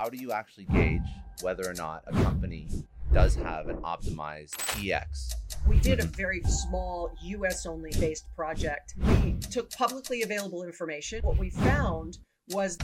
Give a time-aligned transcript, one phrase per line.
[0.00, 1.02] how do you actually gauge
[1.42, 2.66] whether or not a company
[3.12, 5.34] does have an optimized EX?
[5.68, 8.94] We did a very small US only based project.
[9.22, 11.20] We took publicly available information.
[11.22, 12.16] What we found
[12.48, 12.78] was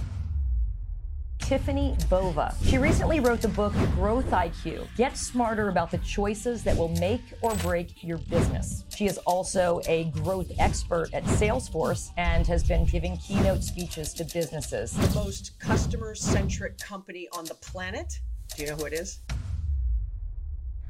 [1.38, 2.54] Tiffani Bova.
[2.64, 7.22] She recently wrote the book Growth IQ Get Smarter About the Choices That Will Make
[7.40, 8.84] or Break Your Business.
[8.94, 14.24] She is also a growth expert at Salesforce and has been giving keynote speeches to
[14.24, 14.92] businesses.
[14.92, 18.18] The most customer centric company on the planet.
[18.56, 19.20] Do you know who it is?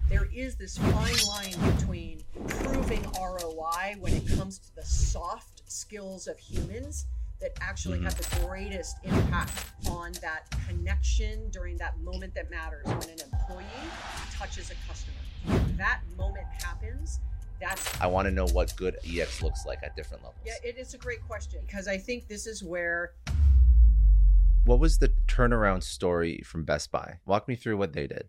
[0.08, 6.28] There is this fine line between proving ROI when it comes to the soft skills
[6.28, 7.06] of humans
[7.40, 8.04] that actually mm-hmm.
[8.04, 13.64] have the greatest impact on that connection during that moment that matters when an employee
[14.32, 15.16] touches a customer.
[15.76, 17.20] That moment happens.
[17.60, 20.40] That's I want to know what good EX looks like at different levels.
[20.44, 23.12] Yeah, it is a great question because I think this is where
[24.64, 27.18] What was the turnaround story from Best Buy?
[27.24, 28.28] Walk me through what they did.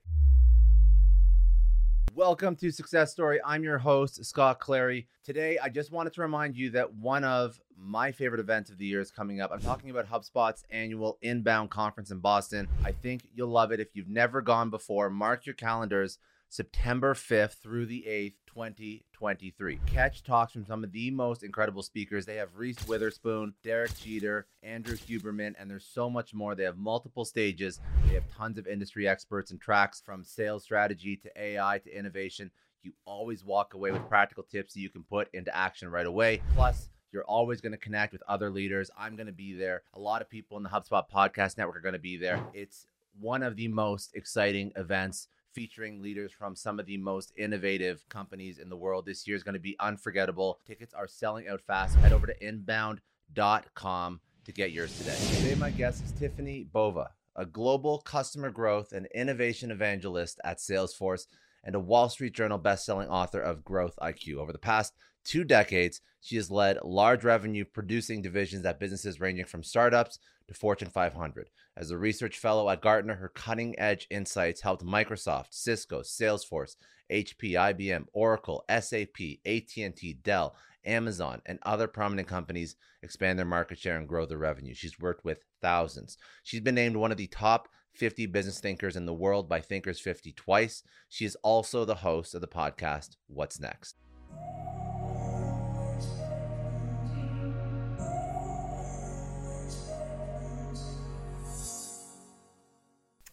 [2.18, 3.40] Welcome to Success Story.
[3.46, 5.08] I'm your host, Scott Clary.
[5.24, 8.88] Today, I just wanted to remind you that one of my favorite events of the
[8.88, 9.52] year is coming up.
[9.54, 12.68] I'm talking about HubSpot's annual inbound conference in Boston.
[12.84, 13.80] I think you'll love it.
[13.80, 16.18] If you've never gone before, mark your calendars
[16.50, 19.80] September 5th through the 8th, 2023.
[19.86, 22.26] Catch talks from some of the most incredible speakers.
[22.26, 26.56] They have Reese Witherspoon, Derek Jeter, Andrew Huberman, and there's so much more.
[26.56, 27.80] They have multiple stages.
[28.08, 32.50] They have tons of industry experts and tracks from sales strategy to AI to innovation.
[32.82, 36.42] You always walk away with practical tips that you can put into action right away.
[36.56, 38.90] Plus, you're always going to connect with other leaders.
[38.98, 39.84] I'm going to be there.
[39.94, 42.44] A lot of people in the HubSpot Podcast Network are going to be there.
[42.56, 42.88] It's
[43.20, 48.60] one of the most exciting events featuring leaders from some of the most innovative companies
[48.60, 49.08] in the world.
[49.08, 50.60] This year is going to be unforgettable.
[50.68, 51.96] Tickets are selling out fast.
[51.96, 55.18] Head over to inbound.com to get yours today.
[55.36, 61.26] Today, my guest is Tiffani Bova, a global customer growth and innovation evangelist at Salesforce
[61.64, 64.36] and a Wall Street Journal bestselling author of Growth IQ.
[64.36, 69.46] Over the past two decades, she has led large revenue producing divisions at businesses ranging
[69.46, 71.50] from startups to Fortune 500.
[71.76, 76.76] As a research fellow at Gartner, her cutting edge insights helped Microsoft, Cisco, Salesforce,
[77.12, 83.98] HP, IBM, Oracle, SAP, AT&T, Dell, Amazon, and other prominent companies expand their market share
[83.98, 84.74] and grow their revenue.
[84.74, 86.18] She's worked with thousands.
[86.44, 90.00] She's been named one of the top 50 business thinkers in the world by Thinkers
[90.00, 90.84] 50 twice.
[91.10, 93.96] She is also the host of the podcast What's Next.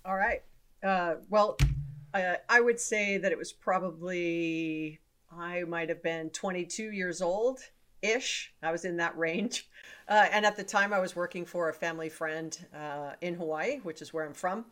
[0.06, 0.42] All right.
[0.82, 1.56] Uh, well,
[2.12, 5.00] I, I would say that it was probably,
[5.34, 7.60] I might have been 22 years old
[8.02, 8.52] ish.
[8.62, 9.68] I was in that range.
[10.06, 13.78] Uh, and at the time, I was working for a family friend uh, in Hawaii,
[13.84, 14.66] which is where I'm from.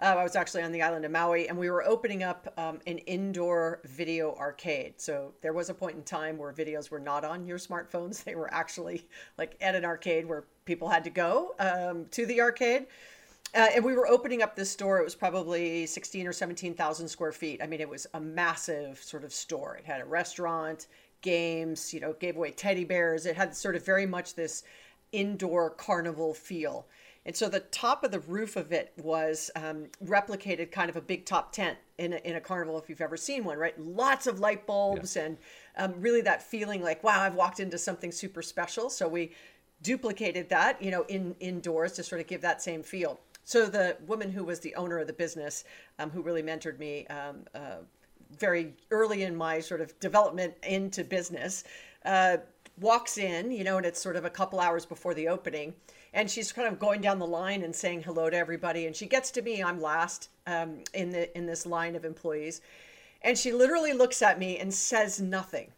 [0.00, 2.78] Uh, I was actually on the island of Maui, and we were opening up um,
[2.86, 4.94] an indoor video arcade.
[4.96, 8.34] So there was a point in time where videos were not on your smartphones; they
[8.34, 9.06] were actually
[9.36, 12.86] like at an arcade where people had to go um, to the arcade.
[13.54, 14.98] Uh, and we were opening up this store.
[14.98, 17.62] It was probably 16 or 17,000 square feet.
[17.62, 19.76] I mean, it was a massive sort of store.
[19.76, 20.86] It had a restaurant,
[21.22, 23.26] games, you know, gave away teddy bears.
[23.26, 24.64] It had sort of very much this
[25.12, 26.86] indoor carnival feel.
[27.26, 31.00] And so the top of the roof of it was um, replicated kind of a
[31.00, 33.78] big top tent in a, in a carnival, if you've ever seen one, right?
[33.78, 35.24] Lots of light bulbs yeah.
[35.24, 35.38] and
[35.76, 38.88] um, really that feeling like, wow, I've walked into something super special.
[38.88, 39.32] So we
[39.82, 43.20] duplicated that, you know, in indoors to sort of give that same feel.
[43.48, 45.64] So the woman who was the owner of the business,
[45.98, 47.76] um, who really mentored me um, uh,
[48.36, 51.64] very early in my sort of development into business,
[52.04, 52.36] uh,
[52.78, 55.72] walks in, you know, and it's sort of a couple hours before the opening.
[56.12, 58.84] And she's kind of going down the line and saying hello to everybody.
[58.84, 62.60] And she gets to me, I'm last um, in the in this line of employees,
[63.22, 65.72] and she literally looks at me and says nothing,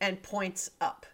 [0.00, 1.04] and points up.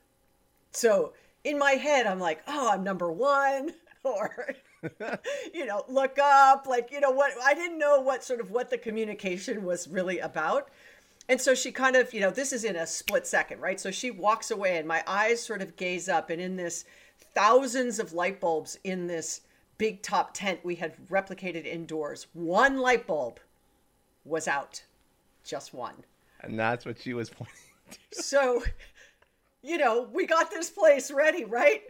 [0.70, 3.72] So in my head, I'm like, oh, I'm number one,
[4.04, 4.54] or
[5.54, 7.32] you know, look up, like you know what?
[7.42, 10.68] I didn't know what sort of what the communication was really about.
[11.28, 13.78] And so she kind of, you know, this is in a split second, right?
[13.78, 16.84] So she walks away and my eyes sort of gaze up and in this
[17.34, 19.42] thousands of light bulbs in this
[19.78, 23.38] big top tent we had replicated indoors, one light bulb
[24.24, 24.82] was out.
[25.44, 25.94] Just one.
[26.40, 27.54] And that's what she was pointing
[27.92, 28.22] to.
[28.22, 28.62] So,
[29.62, 31.82] you know, we got this place ready, right?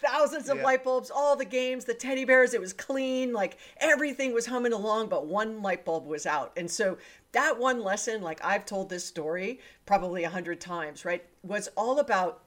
[0.00, 0.64] Thousands of yeah.
[0.64, 2.54] light bulbs, all the games, the teddy bears.
[2.54, 6.52] It was clean, like everything was humming along, but one light bulb was out.
[6.56, 6.98] And so
[7.32, 11.98] that one lesson, like I've told this story probably a hundred times, right, was all
[11.98, 12.42] about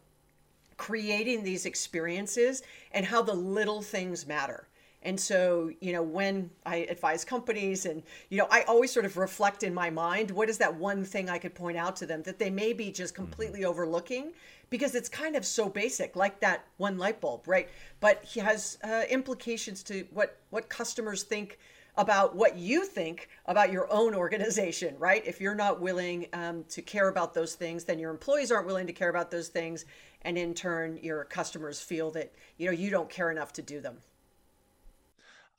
[0.78, 4.68] creating these experiences and how the little things matter.
[5.04, 9.18] And so, you know, when I advise companies and, you know, I always sort of
[9.18, 12.22] reflect in my mind what is that one thing I could point out to them
[12.24, 13.24] that they may be just mm-hmm.
[13.24, 14.34] completely overlooking
[14.70, 17.68] because it's kind of so basic, like that one light bulb, right?
[18.00, 21.58] But he has uh, implications to what, what customers think
[21.98, 25.24] about what you think about your own organization, right?
[25.26, 28.88] If you're not willing um, to care about those things, then your employees aren't willing
[28.88, 29.86] to care about those things.
[30.22, 33.82] And in turn, your customers feel that, you know, you don't care enough to do
[33.82, 33.98] them.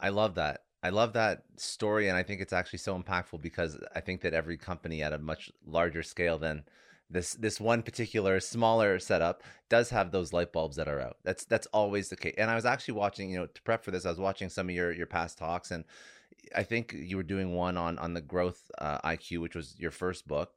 [0.02, 0.64] I love that.
[0.82, 4.34] I love that story, and I think it's actually so impactful because I think that
[4.34, 6.64] every company at a much larger scale than
[7.08, 11.18] this this one particular smaller setup does have those light bulbs that are out.
[11.22, 12.34] That's that's always the case.
[12.36, 14.68] And I was actually watching, you know, to prep for this, I was watching some
[14.68, 15.84] of your your past talks, and
[16.56, 19.92] I think you were doing one on on the growth uh, IQ, which was your
[19.92, 20.52] first book,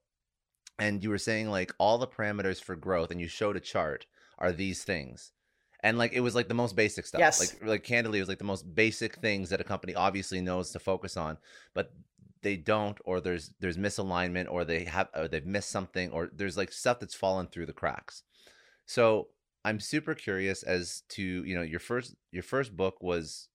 [0.79, 4.07] and you were saying like all the parameters for growth, and you showed a chart
[4.39, 5.31] are these things
[5.85, 7.19] and like it was like the most basic stuff.
[7.19, 7.39] Yes.
[7.39, 10.71] Like like candidly, it was like the most basic things that a company obviously knows
[10.71, 11.37] to focus on,
[11.75, 11.93] but
[12.41, 16.57] they don't, or there's there's misalignment, or they have or they've missed something, or there's
[16.57, 18.23] like stuff that's fallen through the cracks.
[18.87, 19.27] So
[19.63, 23.47] I'm super curious as to you know your first your first book was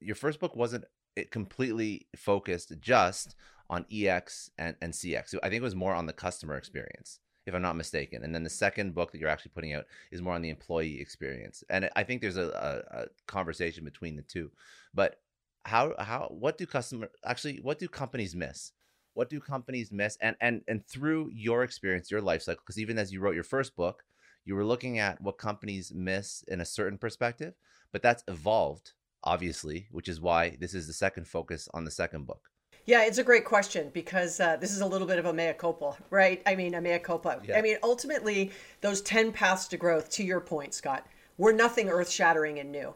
[0.00, 3.34] your first book wasn't it completely focused just
[3.68, 5.34] on EX and, and CX.
[5.42, 8.22] I think it was more on the customer experience if I'm not mistaken.
[8.22, 11.00] And then the second book that you're actually putting out is more on the employee
[11.00, 11.64] experience.
[11.70, 14.50] And I think there's a, a, a conversation between the two.
[14.94, 15.20] But
[15.64, 18.72] how how what do customer actually what do companies miss?
[19.14, 20.16] What do companies miss?
[20.20, 23.44] And and and through your experience, your life cycle, because even as you wrote your
[23.44, 24.04] first book,
[24.44, 27.54] you were looking at what companies miss in a certain perspective,
[27.92, 28.92] but that's evolved
[29.24, 32.50] obviously, which is why this is the second focus on the second book.
[32.88, 35.52] Yeah, it's a great question because uh, this is a little bit of a mea
[35.52, 36.40] culpa, right?
[36.46, 37.38] I mean, a mea culpa.
[37.46, 37.58] Yeah.
[37.58, 42.08] I mean, ultimately, those 10 paths to growth, to your point, Scott, were nothing earth
[42.08, 42.94] shattering and new.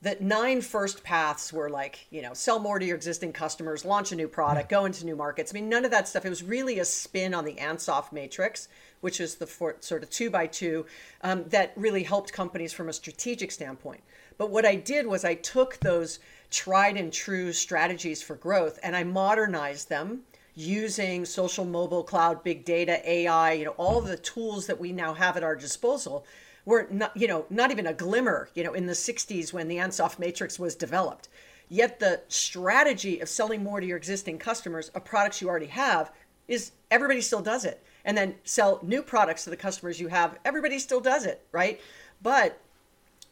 [0.00, 4.10] The nine first paths were like, you know, sell more to your existing customers, launch
[4.10, 5.52] a new product, go into new markets.
[5.52, 6.24] I mean, none of that stuff.
[6.24, 8.68] It was really a spin on the Ansoff matrix,
[9.02, 10.86] which is the for, sort of two by two
[11.20, 14.00] um, that really helped companies from a strategic standpoint.
[14.38, 16.18] But what I did was I took those
[16.50, 20.22] tried and true strategies for growth and I modernized them
[20.54, 25.12] using social mobile cloud big data ai you know all the tools that we now
[25.12, 26.24] have at our disposal
[26.64, 29.76] were not you know not even a glimmer you know in the 60s when the
[29.76, 31.28] ansoff matrix was developed.
[31.68, 36.12] Yet the strategy of selling more to your existing customers of products you already have
[36.46, 37.82] is everybody still does it.
[38.04, 41.80] And then sell new products to the customers you have everybody still does it right?
[42.22, 42.60] But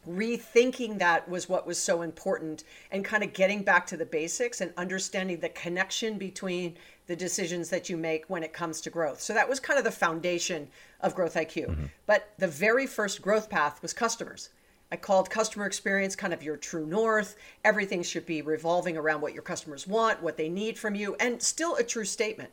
[0.07, 4.61] rethinking that was what was so important and kind of getting back to the basics
[4.61, 6.75] and understanding the connection between
[7.07, 9.21] the decisions that you make when it comes to growth.
[9.21, 10.67] So that was kind of the foundation
[11.01, 11.67] of Growth IQ.
[11.67, 11.85] Mm-hmm.
[12.05, 14.49] But the very first growth path was customers.
[14.91, 17.35] I called customer experience kind of your true north.
[17.63, 21.41] Everything should be revolving around what your customers want, what they need from you, and
[21.41, 22.51] still a true statement.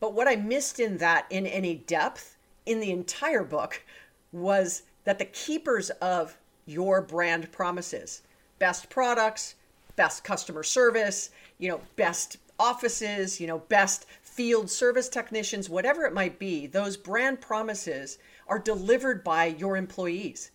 [0.00, 2.36] But what I missed in that in any depth
[2.66, 3.82] in the entire book
[4.32, 8.22] was that the keepers of your brand promises,
[8.58, 9.54] best products,
[9.96, 16.12] best customer service, you know, best offices, you know, best field service technicians, whatever it
[16.12, 18.18] might be, those brand promises
[18.48, 20.50] are delivered by your employees.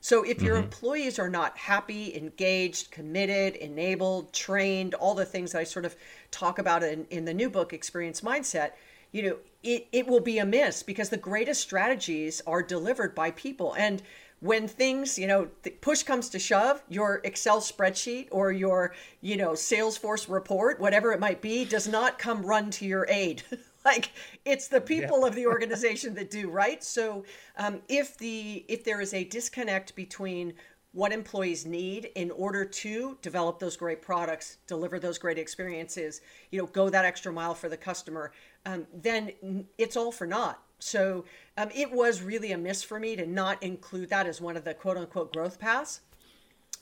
[0.00, 0.64] So if your mm-hmm.
[0.64, 5.96] employees are not happy, engaged, committed, enabled, trained, all the things that I sort of
[6.30, 8.72] talk about in, in the new book, Experience Mindset,
[9.12, 13.30] you know, it, it will be a miss because the greatest strategies are delivered by
[13.30, 13.74] people.
[13.78, 14.02] And
[14.40, 15.48] when things, you know,
[15.80, 21.20] push comes to shove, your Excel spreadsheet or your, you know, Salesforce report, whatever it
[21.20, 23.42] might be, does not come run to your aid.
[23.84, 24.10] like
[24.44, 25.26] it's the people yeah.
[25.28, 26.82] of the organization that do, right?
[26.82, 27.24] So
[27.56, 30.54] um, if the if there is a disconnect between
[30.92, 36.20] what employees need in order to develop those great products, deliver those great experiences,
[36.52, 38.30] you know, go that extra mile for the customer,
[38.64, 39.32] um, then
[39.76, 40.62] it's all for naught.
[40.78, 41.24] So
[41.56, 44.64] um, it was really a miss for me to not include that as one of
[44.64, 46.00] the quote unquote growth paths.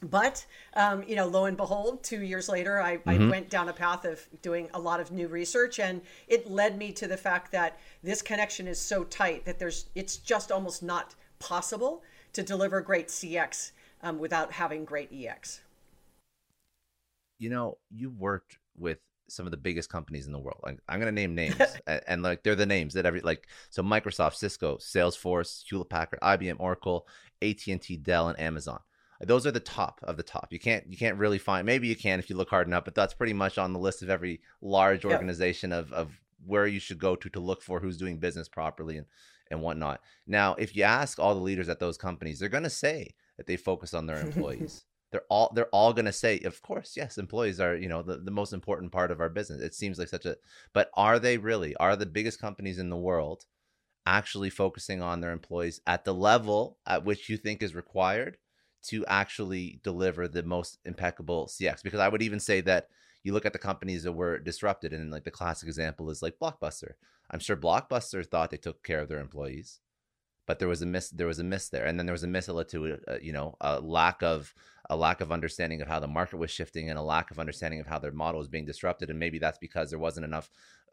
[0.03, 0.45] But,
[0.75, 3.09] um, you know, lo and behold, two years later, I, mm-hmm.
[3.09, 6.77] I went down a path of doing a lot of new research, and it led
[6.77, 10.83] me to the fact that this connection is so tight that there's it's just almost
[10.83, 13.71] not possible to deliver great CX
[14.03, 15.61] um, without having great EX.
[17.39, 18.99] You know, you worked with
[19.33, 20.61] some of the biggest companies in the world.
[20.63, 23.49] Like, I'm going to name names, and, and, like they're the names that every like
[23.71, 27.07] so Microsoft, Cisco, Salesforce, Hewlett Packard, IBM, Oracle,
[27.41, 28.81] AT and T, Dell, and Amazon.
[29.21, 30.49] Those are the top of the top.
[30.51, 31.65] You can't you can't really find.
[31.65, 34.03] Maybe you can if you look hard enough, but that's pretty much on the list
[34.03, 35.81] of every large organization yep.
[35.81, 39.07] of of where you should go to to look for who's doing business properly and
[39.51, 40.01] and whatnot.
[40.27, 43.47] Now, if you ask all the leaders at those companies, they're going to say that
[43.47, 47.19] they focus on their employees they're all they're all going to say of course yes
[47.19, 49.63] employees are you know the, the most important part of our business.
[49.63, 50.37] It seems like such a
[50.73, 53.45] but are they really are the biggest companies in the world
[54.05, 58.37] actually focusing on their employees at the level at which you think is required
[58.83, 62.89] to actually deliver the most impeccable cx because i would even say that
[63.23, 66.39] you look at the companies that were disrupted and like the classic example is like
[66.39, 66.93] blockbuster.
[67.31, 69.81] I'm sure blockbuster thought they took care of their employees
[70.47, 72.29] but there was a miss there was a miss there and then there was a
[72.29, 74.55] miss to uh, you know a lack of
[74.91, 77.81] a lack of understanding of how the market was shifting and a lack of understanding
[77.81, 80.51] of how their model was being disrupted and maybe that's because there wasn't enough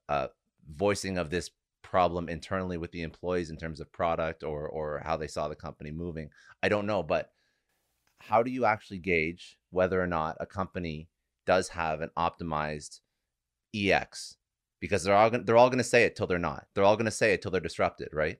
[0.08, 0.28] uh,
[0.76, 1.52] voicing of this
[1.82, 5.56] problem internally with the employees in terms of product or or how they saw the
[5.56, 6.30] company moving.
[6.62, 7.32] I don't know but
[8.22, 11.10] how do you actually gauge whether or not a company
[11.46, 13.00] does have an optimized
[13.74, 14.36] ex
[14.80, 16.68] because they're all gonna, they're all going to say it till they're not.
[16.74, 18.40] They're all going to say it till they're disrupted right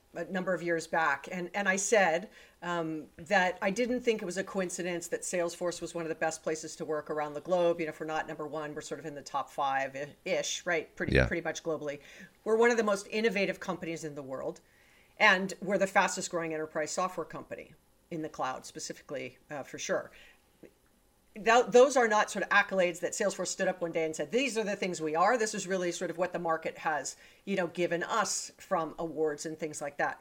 [0.15, 2.29] a number of years back, and and I said
[2.61, 6.15] um, that I didn't think it was a coincidence that Salesforce was one of the
[6.15, 7.79] best places to work around the globe.
[7.79, 9.95] You know, if we're not number one, we're sort of in the top five
[10.25, 10.93] ish, right?
[10.95, 11.27] Pretty Yeah.
[11.27, 11.99] pretty much globally.
[12.43, 14.59] We're one of the most innovative companies in the world,
[15.19, 17.73] and we're the fastest growing enterprise software company.
[18.11, 20.11] in the cloud specifically uh, for sure.
[21.35, 24.31] Th- those are not sort of accolades that Salesforce stood up one day and said,
[24.31, 25.37] these are the things we are.
[25.37, 27.15] This is really sort of what the market has,
[27.45, 30.19] you know, given us from awards and things like that.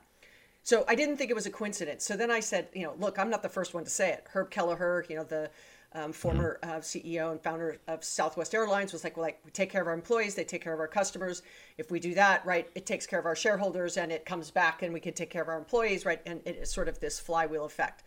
[0.62, 2.04] So I didn't think it was a coincidence.
[2.04, 4.26] So then I said, you know, look, I'm not the first one to say it.
[4.32, 5.50] Herb Kelleher, you know, the
[5.92, 9.70] um, former uh, CEO and founder of Southwest Airlines, was like, well, like we take
[9.70, 11.42] care of our employees, they take care of our customers.
[11.78, 14.82] If we do that, right, it takes care of our shareholders, and it comes back,
[14.82, 17.18] and we can take care of our employees, right, and it is sort of this
[17.18, 18.04] flywheel effect.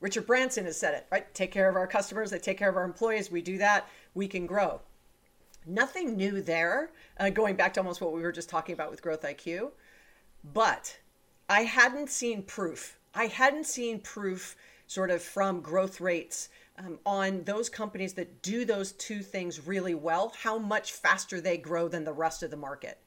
[0.00, 1.32] Richard Branson has said it, right?
[1.34, 3.30] Take care of our customers, they take care of our employees.
[3.30, 4.80] We do that, we can grow.
[5.66, 9.02] Nothing new there, uh, going back to almost what we were just talking about with
[9.02, 9.72] Growth IQ,
[10.54, 10.98] but
[11.48, 12.98] I hadn't seen proof.
[13.14, 14.56] I hadn't seen proof
[14.86, 19.94] sort of from growth rates um, on those companies that do those two things really
[19.94, 22.98] well, how much faster they grow than the rest of the market.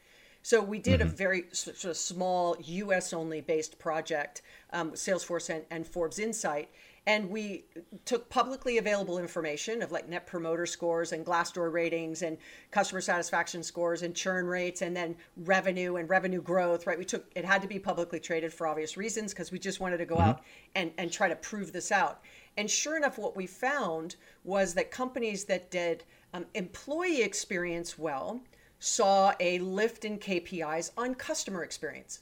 [0.44, 1.10] So we did mm-hmm.
[1.10, 4.42] a very sort of small US only based project,
[4.74, 6.70] um, Salesforce and, and Forbes Insight,
[7.08, 7.66] and we
[8.06, 12.38] took publicly available information of like net promoter scores and glassdoor ratings and
[12.70, 17.26] customer satisfaction scores and churn rates and then revenue and revenue growth right we took
[17.36, 20.16] it had to be publicly traded for obvious reasons because we just wanted to go
[20.16, 20.30] mm-hmm.
[20.30, 20.44] out
[20.76, 22.22] and and try to prove this out
[22.58, 28.42] and sure enough what we found was that companies that did um, employee experience well
[28.82, 32.20] saw a lift in kpis on customer experience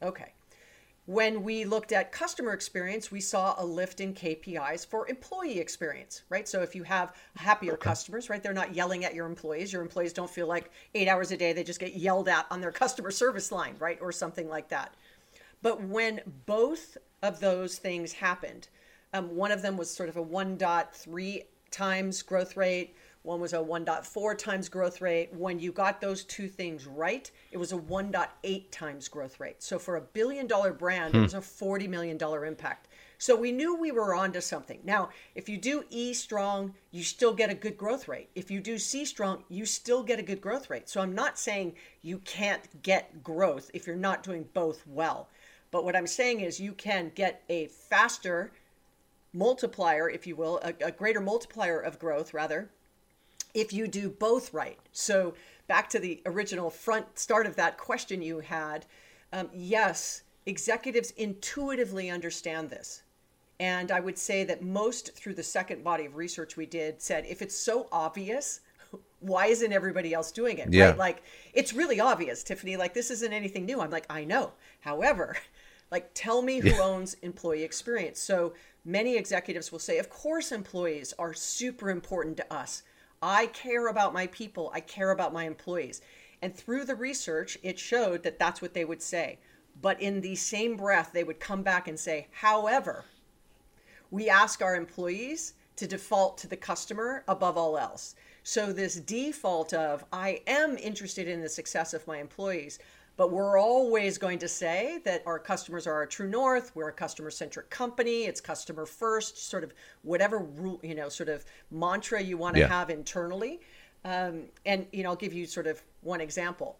[0.00, 0.32] okay
[1.08, 6.20] when we looked at customer experience, we saw a lift in KPIs for employee experience,
[6.28, 6.46] right?
[6.46, 7.80] So if you have happier okay.
[7.80, 9.72] customers, right, they're not yelling at your employees.
[9.72, 12.60] Your employees don't feel like eight hours a day they just get yelled at on
[12.60, 14.96] their customer service line, right, or something like that.
[15.62, 18.68] But when both of those things happened,
[19.14, 23.56] um, one of them was sort of a 1.3 times growth rate one was a
[23.56, 25.32] 1.4 times growth rate.
[25.34, 29.62] When you got those two things right, it was a 1.8 times growth rate.
[29.62, 31.20] So for a billion dollar brand, hmm.
[31.20, 32.88] it was a $40 million impact.
[33.20, 34.78] So we knew we were onto something.
[34.84, 38.30] Now, if you do E strong, you still get a good growth rate.
[38.36, 40.88] If you do C strong, you still get a good growth rate.
[40.88, 45.28] So I'm not saying you can't get growth if you're not doing both well.
[45.72, 48.52] But what I'm saying is you can get a faster
[49.32, 52.70] multiplier, if you will, a, a greater multiplier of growth, rather,
[53.54, 54.78] if you do both right.
[54.92, 55.34] So,
[55.66, 58.86] back to the original front start of that question you had,
[59.32, 63.02] um, yes, executives intuitively understand this.
[63.60, 67.26] And I would say that most through the second body of research we did said
[67.26, 68.60] if it's so obvious,
[69.20, 70.72] why isn't everybody else doing it?
[70.72, 70.90] Yeah.
[70.90, 70.98] Right?
[70.98, 72.78] Like, it's really obvious, Tiffani.
[72.78, 73.80] Like, this isn't anything new.
[73.80, 74.52] I'm like, I know.
[74.80, 75.36] However,
[75.90, 78.20] like, tell me who owns employee experience.
[78.20, 82.84] So many executives will say, of course, employees are super important to us.
[83.22, 86.00] I care about my people, I care about my employees.
[86.40, 89.38] And through the research, it showed that that's what they would say.
[89.80, 93.04] But in the same breath, they would come back and say, however,
[94.10, 98.14] we ask our employees to default to the customer above all else.
[98.42, 102.78] So, this default of, I am interested in the success of my employees,
[103.18, 106.70] but we're always going to say that our customers are our true north.
[106.76, 108.26] We're a customer centric company.
[108.26, 112.60] It's customer first, sort of whatever rule, you know, sort of mantra you want to
[112.60, 112.68] yeah.
[112.68, 113.60] have internally.
[114.04, 116.78] Um, and, you know, I'll give you sort of one example.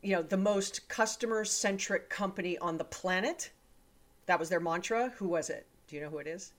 [0.00, 3.50] You know, the most customer centric company on the planet,
[4.24, 5.12] that was their mantra.
[5.18, 5.66] Who was it?
[5.88, 6.54] Do you know who it is?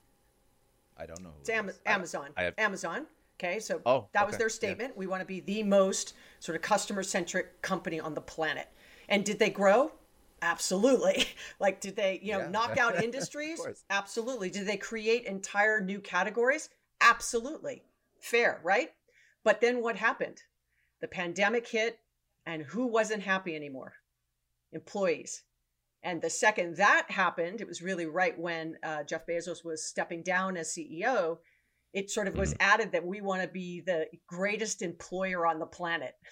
[0.95, 1.33] I don't know.
[1.39, 2.29] it's Am- Amazon.
[2.37, 2.53] I have...
[2.59, 3.07] Amazon.
[3.39, 4.27] Okay, so oh, that okay.
[4.27, 4.93] was their statement.
[4.93, 4.99] Yeah.
[4.99, 8.67] We want to be the most sort of customer centric company on the planet.
[9.07, 9.91] And did they grow?
[10.41, 11.25] Absolutely.
[11.59, 12.49] Like, did they, you know, yeah.
[12.49, 13.59] knock out industries?
[13.89, 14.51] Absolutely.
[14.51, 16.69] Did they create entire new categories?
[17.01, 17.81] Absolutely.
[18.19, 18.91] Fair, right?
[19.43, 20.43] But then what happened?
[21.01, 21.99] The pandemic hit,
[22.45, 23.93] and who wasn't happy anymore?
[24.71, 25.43] Employees.
[26.03, 30.21] And the second that happened, it was really right when uh, Jeff Bezos was stepping
[30.21, 31.37] down as CEO.
[31.93, 32.57] It sort of was mm.
[32.59, 36.15] added that we want to be the greatest employer on the planet.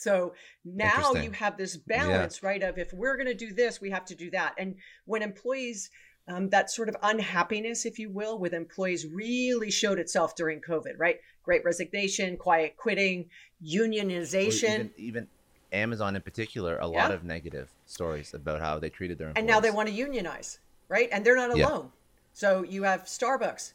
[0.00, 0.32] So
[0.64, 2.48] now you have this balance, yeah.
[2.48, 2.62] right?
[2.62, 4.54] Of if we're going to do this, we have to do that.
[4.56, 5.90] And when employees,
[6.26, 10.98] um, that sort of unhappiness, if you will, with employees really showed itself during COVID,
[10.98, 11.20] right?
[11.44, 13.28] Great resignation, quiet quitting,
[13.62, 14.64] unionization.
[14.74, 15.28] Even, even,
[15.72, 17.02] Amazon in particular, a yeah.
[17.02, 19.42] lot of negative stories about how they treated their employees.
[19.42, 21.10] And now they want to unionize, right?
[21.12, 21.84] And they're not alone.
[21.84, 22.00] Yeah.
[22.32, 23.74] So you have Starbucks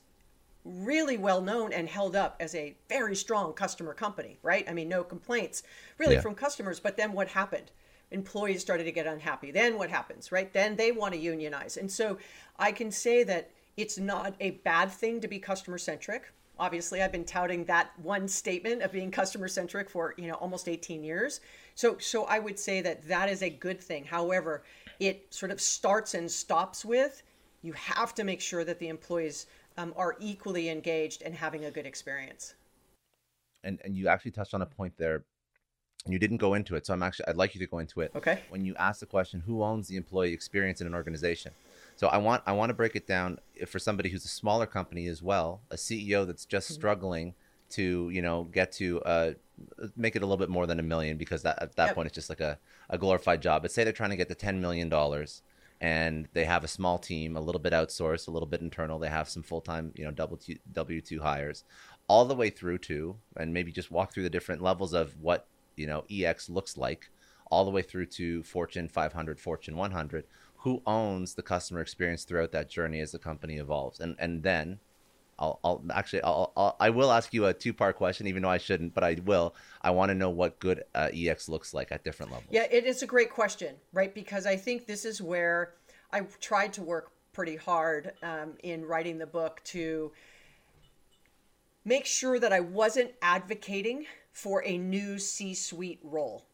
[0.65, 4.67] really well known and held up as a very strong customer company, right?
[4.67, 5.63] I mean, no complaints
[5.99, 6.21] really yeah.
[6.21, 6.79] from customers.
[6.79, 7.71] But then what happened?
[8.11, 9.51] Employees started to get unhappy.
[9.51, 10.51] Then what happens, right?
[10.51, 11.77] Then they want to unionize.
[11.77, 12.17] And so
[12.57, 16.31] I can say that it's not a bad thing to be customer centric.
[16.57, 20.69] Obviously, I've been touting that one statement of being customer centric for, you know, almost
[20.69, 21.41] 18 years.
[21.75, 24.05] So so I would say that that is a good thing.
[24.05, 24.63] However,
[24.99, 27.21] it sort of starts and stops with
[27.65, 31.71] you have to make sure that the employees um, are equally engaged and having a
[31.71, 32.55] good experience.
[33.63, 35.25] And and you actually touched on a point there.
[36.05, 38.01] And you didn't go into it, so I'm actually I'd like you to go into
[38.01, 38.11] it.
[38.15, 38.41] Okay.
[38.49, 41.51] When you ask the question, who owns the employee experience in an organization?
[41.95, 45.07] So I want I want to break it down for somebody who's a smaller company
[45.07, 46.75] as well, a CEO that's just mm-hmm.
[46.75, 47.33] struggling
[47.71, 49.31] to you know get to uh,
[49.95, 51.95] make it a little bit more than a million because that at that yep.
[51.95, 52.59] point it's just like a,
[52.89, 53.61] a glorified job.
[53.61, 55.41] But say they're trying to get to ten million dollars
[55.81, 58.99] and they have a small team, a little bit outsourced, a little bit internal.
[58.99, 61.63] They have some full time, you know, W two hires,
[62.07, 65.47] all the way through to, and maybe just walk through the different levels of what
[65.75, 67.09] you know EX looks like,
[67.51, 70.25] all the way through to Fortune 500, Fortune 100.
[70.59, 74.79] Who owns the customer experience throughout that journey as the company evolves, and and then
[75.37, 78.49] I'll, I'll actually I'll, I'll I will ask you a two part question, even though
[78.49, 79.55] I shouldn't, but I will.
[79.81, 82.49] I want to know what good uh, EX looks like at different levels.
[82.51, 84.13] Yeah, it is a great question, right?
[84.13, 85.73] Because I think this is where
[86.11, 90.11] I tried to work pretty hard um, in writing the book to
[91.83, 96.45] make sure that I wasn't advocating for a new C suite role.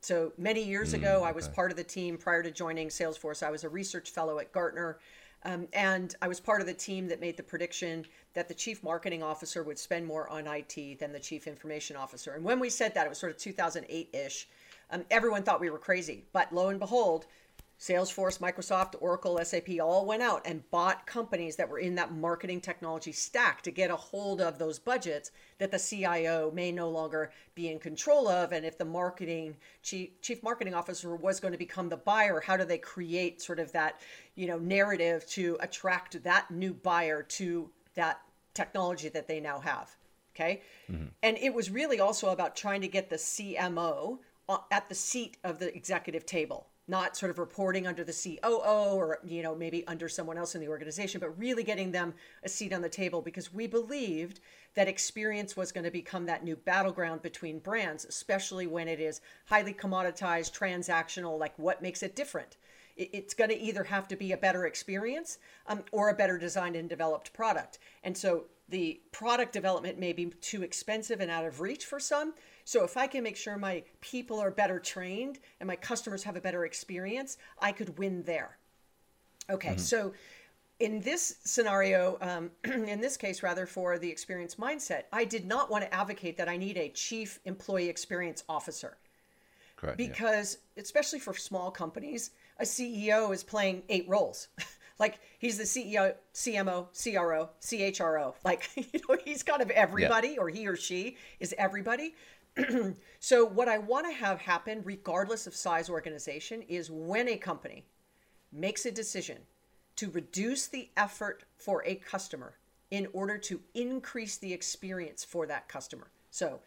[0.00, 1.28] So many years mm, ago, okay.
[1.28, 3.42] I was part of the team prior to joining Salesforce.
[3.42, 4.98] I was a research fellow at Gartner.
[5.44, 8.82] Um, and I was part of the team that made the prediction that the chief
[8.82, 12.32] marketing officer would spend more on IT than the chief information officer.
[12.32, 14.48] And when we said that, it was sort of 2008 ish.
[14.90, 16.24] Um, everyone thought we were crazy.
[16.32, 17.26] But lo and behold,
[17.84, 22.58] Salesforce, Microsoft, Oracle, SAP all went out and bought companies that were in that marketing
[22.58, 27.30] technology stack to get a hold of those budgets that the CIO may no longer
[27.54, 28.52] be in control of.
[28.52, 32.56] And if the marketing chief, chief marketing officer was going to become the buyer, how
[32.56, 34.00] do they create sort of that,
[34.34, 38.22] you know, narrative to attract that new buyer to that
[38.54, 39.94] technology that they now have?
[40.34, 40.62] Okay.
[40.90, 41.08] Mm-hmm.
[41.22, 45.36] And it was really also about trying to get the CMO uh, at the seat
[45.44, 49.86] of the executive table not sort of reporting under the COO or you know maybe
[49.86, 53.22] under someone else in the organization but really getting them a seat on the table
[53.22, 54.40] because we believed
[54.74, 59.20] that experience was going to become that new battleground between brands especially when it is
[59.46, 62.56] highly commoditized transactional like what makes it different.
[62.96, 66.76] It's going to either have to be a better experience um, or a better designed
[66.76, 67.80] and developed product.
[68.04, 72.34] And so the product development may be too expensive and out of reach for some
[72.64, 76.36] so if I can make sure my people are better trained and my customers have
[76.36, 78.56] a better experience, I could win there.
[79.50, 79.78] Okay, mm-hmm.
[79.78, 80.14] so
[80.80, 85.70] in this scenario, um, in this case, rather for the experience mindset, I did not
[85.70, 88.96] want to advocate that I need a chief employee experience officer.
[89.76, 90.82] Correct, because, yeah.
[90.82, 94.48] especially for small companies, a CEO is playing eight roles.
[94.98, 98.34] like he's the CEO, CMO, CRO, CHRO.
[98.44, 100.38] Like, you know, he's kind of everybody, yeah.
[100.38, 102.14] or he or she is everybody.
[103.20, 107.84] so what I want to have happen, regardless of size organization, is when a company
[108.52, 109.38] makes a decision
[109.96, 112.54] to reduce the effort for a customer
[112.90, 116.08] in order to increase the experience for that customer.
[116.30, 116.60] So,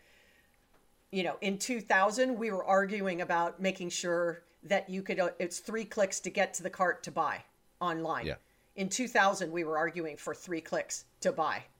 [1.11, 5.59] you know, in 2000, we were arguing about making sure that you could, uh, it's
[5.59, 7.43] three clicks to get to the cart to buy
[7.79, 8.25] online.
[8.25, 8.35] Yeah.
[8.75, 11.63] In 2000, we were arguing for three clicks to buy.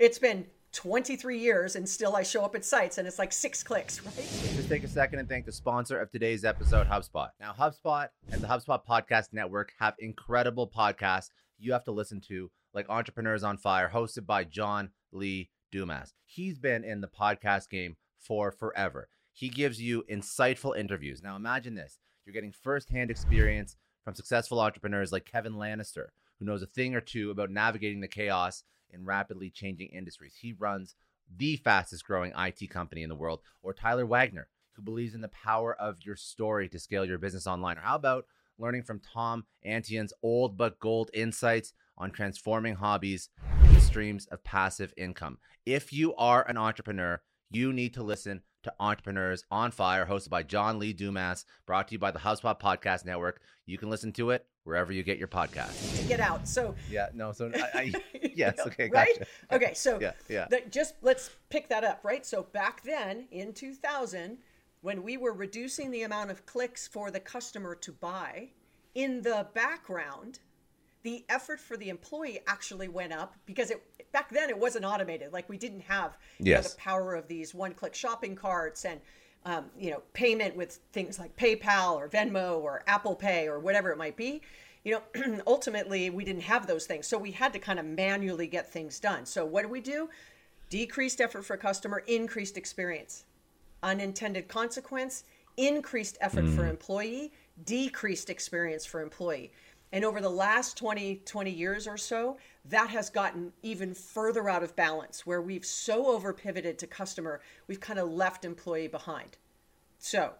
[0.00, 3.62] It's been 23 years and still I show up at sites and it's like six
[3.62, 4.14] clicks, right?
[4.14, 7.28] Just take a second and thank the sponsor of today's episode, HubSpot.
[7.40, 12.50] Now, HubSpot and the HubSpot Podcast Network have incredible podcasts you have to listen to,
[12.72, 16.14] like Entrepreneurs on Fire, hosted by John Lee Dumas.
[16.24, 19.08] He's been in the podcast game for forever.
[19.32, 21.22] He gives you insightful interviews.
[21.22, 26.06] Now, imagine this you're getting firsthand experience from successful entrepreneurs like Kevin Lannister,
[26.38, 30.36] who knows a thing or two about navigating the chaos in rapidly changing industries.
[30.40, 30.94] He runs
[31.36, 35.28] the fastest growing IT company in the world, or Tyler Wagner, who believes in the
[35.28, 37.78] power of your story to scale your business online.
[37.78, 38.26] Or how about
[38.58, 43.28] learning from Tom Antion's old but gold insights on transforming hobbies
[43.64, 45.38] into streams of passive income?
[45.64, 50.42] If you are an entrepreneur, you need to listen to Entrepreneurs on Fire, hosted by
[50.42, 53.40] John Lee Dumas, brought to you by the HubSpot Podcast Network.
[53.66, 56.08] You can listen to it wherever you get your podcast.
[56.08, 56.46] Get out.
[56.48, 57.32] So yeah, no.
[57.32, 57.92] So I, I
[58.34, 59.18] yes, know, okay, right?
[59.18, 59.30] Gotcha.
[59.52, 60.46] Okay, so yeah, yeah.
[60.48, 62.24] The, just let's pick that up, right?
[62.24, 64.38] So back then in 2000,
[64.80, 68.50] when we were reducing the amount of clicks for the customer to buy,
[68.94, 70.38] in the background,
[71.02, 75.32] the effort for the employee actually went up because it back then it wasn't automated.
[75.32, 76.64] Like we didn't have yes.
[76.64, 79.00] know, the power of these one-click shopping carts and
[79.44, 83.90] um, you know, payment with things like PayPal or Venmo or Apple Pay or whatever
[83.90, 84.42] it might be.
[84.84, 87.06] You know, ultimately, we didn't have those things.
[87.06, 89.26] So we had to kind of manually get things done.
[89.26, 90.08] So what do we do?
[90.68, 93.24] Decreased effort for customer, increased experience.
[93.82, 95.24] Unintended consequence,
[95.56, 96.54] increased effort mm.
[96.54, 97.32] for employee,
[97.64, 99.52] decreased experience for employee.
[99.92, 104.62] And over the last 20, 20 years or so, that has gotten even further out
[104.62, 109.36] of balance where we've so over pivoted to customer, we've kind of left employee behind.
[109.98, 110.34] So,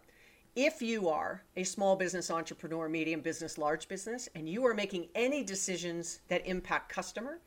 [0.56, 5.08] if you are a small business entrepreneur, medium business, large business, and you are making
[5.14, 7.38] any decisions that impact customer,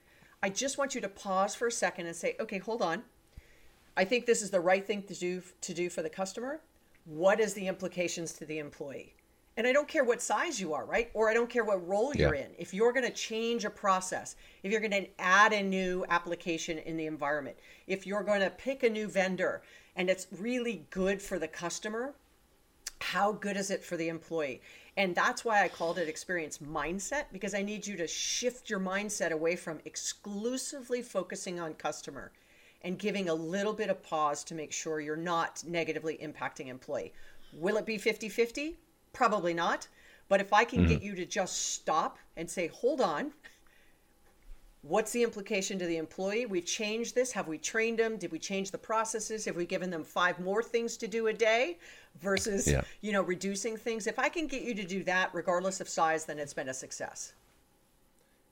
[0.41, 3.03] I just want you to pause for a second and say, okay, hold on.
[3.95, 6.61] I think this is the right thing to do to do for the customer.
[7.05, 9.15] What is the implications to the employee?
[9.55, 11.11] And I don't care what size you are, right?
[11.13, 12.51] Or I don't care what role you're in.
[12.57, 16.79] If you're going to change a process, if you're going to add a new application
[16.79, 19.61] in the environment, if you're going to pick a new vendor
[19.95, 22.15] and it's really good for the customer,
[22.99, 24.61] how good is it for the employee?
[24.97, 28.79] And that's why I called it experience mindset because I need you to shift your
[28.79, 32.31] mindset away from exclusively focusing on customer
[32.81, 37.13] and giving a little bit of pause to make sure you're not negatively impacting employee.
[37.53, 38.77] Will it be 50 50?
[39.13, 39.87] Probably not.
[40.29, 40.89] But if I can mm-hmm.
[40.89, 43.31] get you to just stop and say, hold on,
[44.81, 46.45] what's the implication to the employee?
[46.45, 47.31] We've changed this.
[47.31, 48.17] Have we trained them?
[48.17, 49.45] Did we change the processes?
[49.45, 51.77] Have we given them five more things to do a day
[52.19, 52.81] versus, yeah.
[53.01, 54.07] you know, reducing things?
[54.07, 56.73] If I can get you to do that, regardless of size, then it's been a
[56.73, 57.33] success.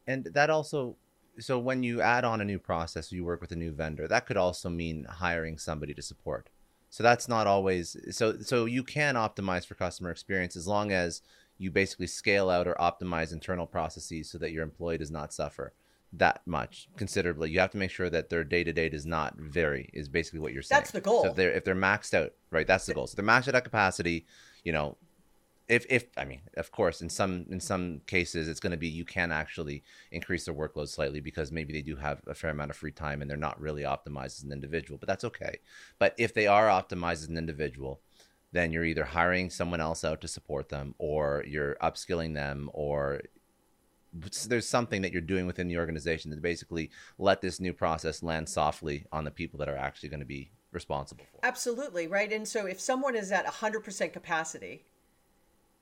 [0.07, 0.95] And that also
[1.39, 4.25] so when you add on a new process, you work with a new vendor, that
[4.25, 6.49] could also mean hiring somebody to support.
[6.91, 11.21] So that's not always so so you can optimize for customer experience as long as
[11.57, 15.73] you basically scale out or optimize internal processes so that your employee does not suffer
[16.13, 17.49] that much considerably.
[17.49, 19.89] You have to make sure that their day to day does not vary.
[19.93, 20.79] Is basically what you're saying.
[20.81, 21.23] That's the goal.
[21.23, 22.67] So if they're if they're maxed out, right?
[22.67, 23.07] That's the goal.
[23.07, 24.25] So they're maxed out at capacity.
[24.65, 24.97] You know,
[25.67, 28.87] if if I mean, of course, in some in some cases, it's going to be
[28.87, 32.71] you can actually increase their workload slightly because maybe they do have a fair amount
[32.71, 35.59] of free time and they're not really optimized as an individual, but that's okay.
[35.99, 38.01] But if they are optimized as an individual,
[38.51, 43.21] then you're either hiring someone else out to support them, or you're upskilling them, or
[44.47, 48.49] there's something that you're doing within the organization to basically let this new process land
[48.49, 51.39] softly on the people that are actually going to be responsible for.
[51.43, 52.31] Absolutely right.
[52.31, 54.85] And so if someone is at 100% capacity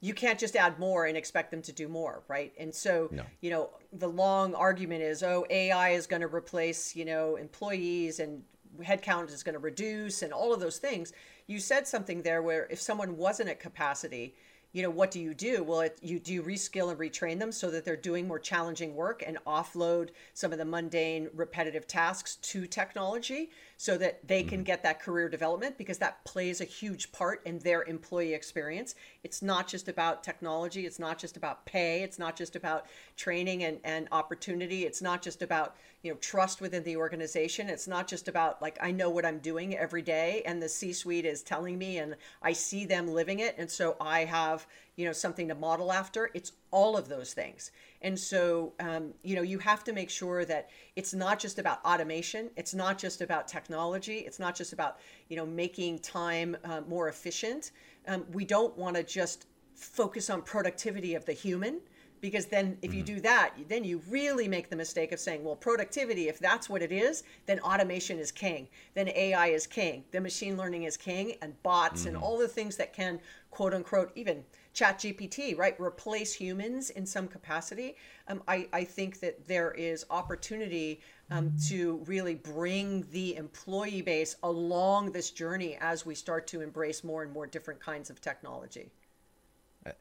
[0.02, 2.54] you can't just add more and expect them to do more, right?
[2.58, 3.24] And so, no.
[3.42, 8.20] you know, the long argument is, oh, AI is going to replace, you know, employees
[8.20, 8.44] and
[8.82, 11.12] headcount is going to reduce and all of those things.
[11.48, 14.36] You said something there where if someone wasn't at capacity,
[14.72, 17.72] you know what do you do well it, you do reskill and retrain them so
[17.72, 22.68] that they're doing more challenging work and offload some of the mundane repetitive tasks to
[22.68, 23.50] technology
[23.82, 24.66] so that they can mm-hmm.
[24.66, 28.94] get that career development because that plays a huge part in their employee experience.
[29.24, 33.64] It's not just about technology, it's not just about pay, it's not just about training
[33.64, 37.70] and, and opportunity, it's not just about, you know, trust within the organization.
[37.70, 41.26] It's not just about like I know what I'm doing every day and the C-suite
[41.26, 44.68] is telling me and I see them living it and so I have,
[45.00, 49.36] you know something to model after it's all of those things and so um, you
[49.36, 53.22] know you have to make sure that it's not just about automation it's not just
[53.22, 57.72] about technology it's not just about you know making time uh, more efficient
[58.08, 61.80] um, we don't want to just focus on productivity of the human
[62.22, 63.16] because then if you mm-hmm.
[63.16, 66.82] do that then you really make the mistake of saying well productivity if that's what
[66.82, 71.36] it is then automation is king then ai is king then machine learning is king
[71.42, 72.16] and bots mm-hmm.
[72.16, 73.20] and all the things that can
[73.52, 77.96] quote unquote even chat gpt right replace humans in some capacity
[78.28, 81.02] um, I, I think that there is opportunity
[81.32, 81.58] um, mm-hmm.
[81.70, 87.24] to really bring the employee base along this journey as we start to embrace more
[87.24, 88.92] and more different kinds of technology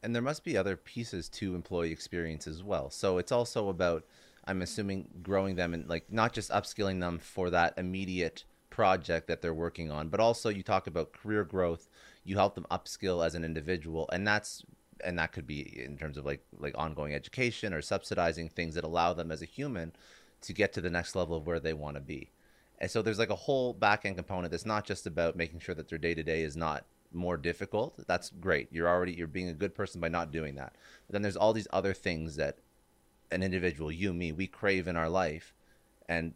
[0.02, 2.90] and there must be other pieces to employee experience as well.
[2.90, 4.04] So it's also about,
[4.44, 9.42] I'm assuming, growing them and like not just upskilling them for that immediate project that
[9.42, 11.88] they're working on, but also you talk about career growth.
[12.28, 14.62] You help them upskill as an individual, and that's
[15.04, 18.84] and that could be in terms of like like ongoing education or subsidizing things that
[18.84, 19.92] allow them as a human
[20.42, 22.30] to get to the next level of where they want to be.
[22.80, 25.74] And so there's like a whole back end component that's not just about making sure
[25.74, 28.68] that their day to day is not more difficult, that's great.
[28.70, 30.74] You're already you're being a good person by not doing that.
[31.06, 32.58] But then there's all these other things that
[33.30, 35.54] an individual, you, me, we crave in our life,
[36.08, 36.34] and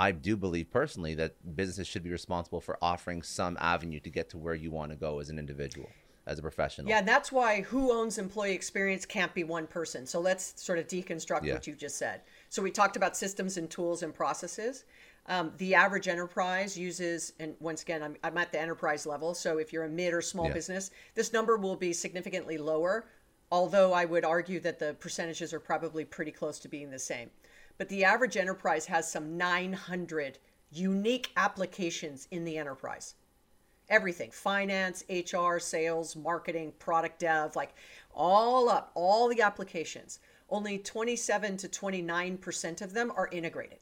[0.00, 4.30] I do believe personally that businesses should be responsible for offering some avenue to get
[4.30, 5.90] to where you want to go as an individual,
[6.26, 6.88] as a professional.
[6.88, 10.06] Yeah, that's why who owns employee experience can't be one person.
[10.06, 11.52] So let's sort of deconstruct yeah.
[11.52, 12.22] what you just said.
[12.48, 14.84] So we talked about systems and tools and processes.
[15.26, 19.34] Um, the average enterprise uses, and once again, I'm, I'm, at the enterprise level.
[19.34, 20.54] So if you're a mid or small yeah.
[20.54, 23.04] business, this number will be significantly lower.
[23.52, 27.30] Although I would argue that the percentages are probably pretty close to being the same.
[27.80, 30.36] But the average enterprise has some 900
[30.70, 33.14] unique applications in the enterprise.
[33.88, 37.72] Everything finance, HR, sales, marketing, product dev like
[38.14, 40.18] all up, all the applications
[40.50, 43.78] only 27 to 29% of them are integrated.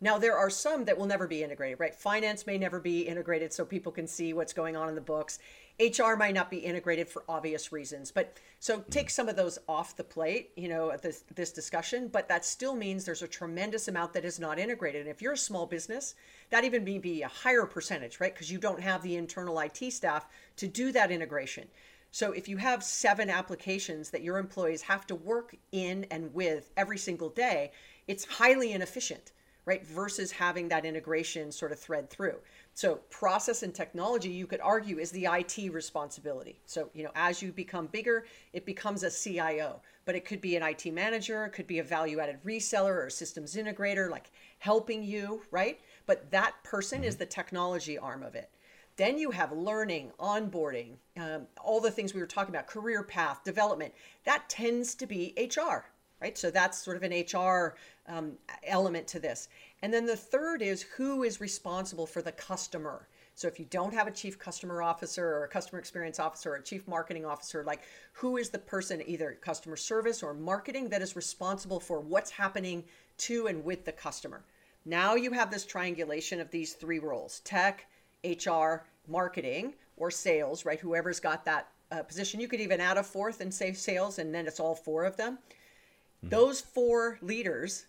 [0.00, 1.94] Now, there are some that will never be integrated, right?
[1.94, 5.38] Finance may never be integrated so people can see what's going on in the books.
[5.78, 8.10] HR might not be integrated for obvious reasons.
[8.10, 12.28] But so take some of those off the plate, you know, this, this discussion, but
[12.28, 15.02] that still means there's a tremendous amount that is not integrated.
[15.02, 16.14] And if you're a small business,
[16.50, 18.32] that even may be a higher percentage, right?
[18.32, 21.68] Because you don't have the internal IT staff to do that integration.
[22.10, 26.70] So if you have seven applications that your employees have to work in and with
[26.76, 27.72] every single day,
[28.08, 29.32] it's highly inefficient
[29.66, 29.84] right?
[29.84, 32.36] Versus having that integration sort of thread through.
[32.72, 36.60] So, process and technology, you could argue, is the IT responsibility.
[36.66, 40.56] So, you know, as you become bigger, it becomes a CIO, but it could be
[40.56, 45.02] an IT manager, it could be a value added reseller or systems integrator, like helping
[45.02, 45.80] you, right?
[46.06, 47.08] But that person mm-hmm.
[47.08, 48.50] is the technology arm of it.
[48.96, 53.44] Then you have learning, onboarding, um, all the things we were talking about, career path,
[53.44, 53.92] development.
[54.24, 55.84] That tends to be HR,
[56.20, 56.38] right?
[56.38, 57.76] So that's sort of an HR
[58.08, 58.32] um,
[58.64, 59.48] element to this.
[59.82, 63.08] And then the third is who is responsible for the customer.
[63.34, 66.56] So if you don't have a chief customer officer or a customer experience officer or
[66.56, 67.82] a chief marketing officer, like
[68.12, 72.82] who is the person, either customer service or marketing, that is responsible for what's happening
[73.18, 74.42] to and with the customer?
[74.86, 77.86] Now you have this triangulation of these three roles tech,
[78.24, 80.80] HR, marketing, or sales, right?
[80.80, 82.40] Whoever's got that uh, position.
[82.40, 85.16] You could even add a fourth and say sales, and then it's all four of
[85.16, 85.34] them.
[85.34, 86.28] Mm-hmm.
[86.30, 87.86] Those four leaders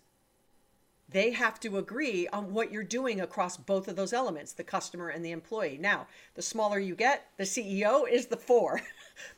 [1.10, 5.08] they have to agree on what you're doing across both of those elements the customer
[5.08, 5.78] and the employee.
[5.80, 8.80] Now the smaller you get the ceo is the four.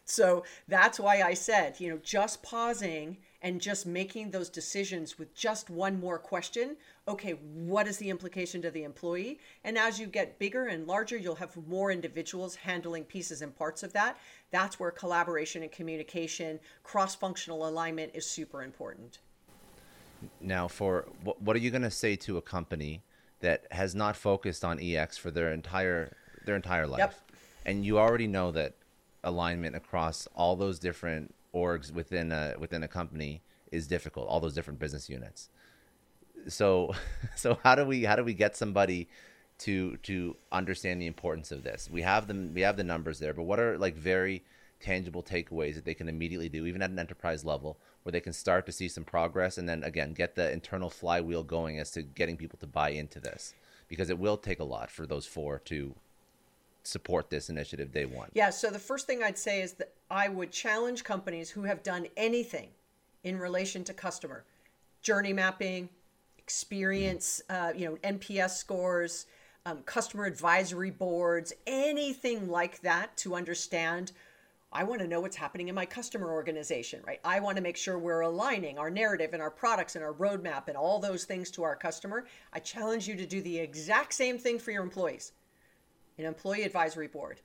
[0.04, 5.34] So that's why i said you know just pausing and just making those decisions with
[5.34, 6.76] just one more question
[7.08, 9.38] okay what is the implication to the employee?
[9.64, 13.82] And as you get bigger and larger you'll have more individuals handling pieces and parts
[13.82, 14.18] of that.
[14.50, 19.20] That's where collaboration and communication cross functional alignment is super important
[20.40, 23.02] now, for what, what are you going to say to a company
[23.40, 27.14] that has not focused on EX for their entire their entire life, yep.
[27.66, 28.74] and you already know that
[29.24, 33.42] alignment across all those different orgs within a within a company
[33.72, 35.48] is difficult, all those different business units.
[36.48, 36.94] So,
[37.36, 39.08] so how do we how do we get somebody
[39.58, 41.88] to to understand the importance of this?
[41.90, 44.44] We have them we have the numbers there, but what are like very
[44.80, 48.32] tangible takeaways that they can immediately do, even at an enterprise level, where they can
[48.32, 52.02] start to see some progress and then again get the internal flywheel going as to
[52.02, 53.54] getting people to buy into this
[53.88, 55.94] because it will take a lot for those four to
[56.82, 58.30] support this initiative day one.
[58.32, 61.82] Yeah, so the first thing I'd say is that I would challenge companies who have
[61.82, 62.68] done anything
[63.22, 64.44] in relation to customer
[65.02, 65.88] journey mapping,
[66.38, 67.70] experience, mm.
[67.70, 69.26] uh, you know, NPS scores,
[69.66, 74.12] um, customer advisory boards, anything like that to understand
[74.72, 77.18] I want to know what's happening in my customer organization, right?
[77.24, 80.68] I want to make sure we're aligning our narrative and our products and our roadmap
[80.68, 82.26] and all those things to our customer.
[82.52, 85.32] I challenge you to do the exact same thing for your employees.
[86.18, 87.40] An employee advisory board,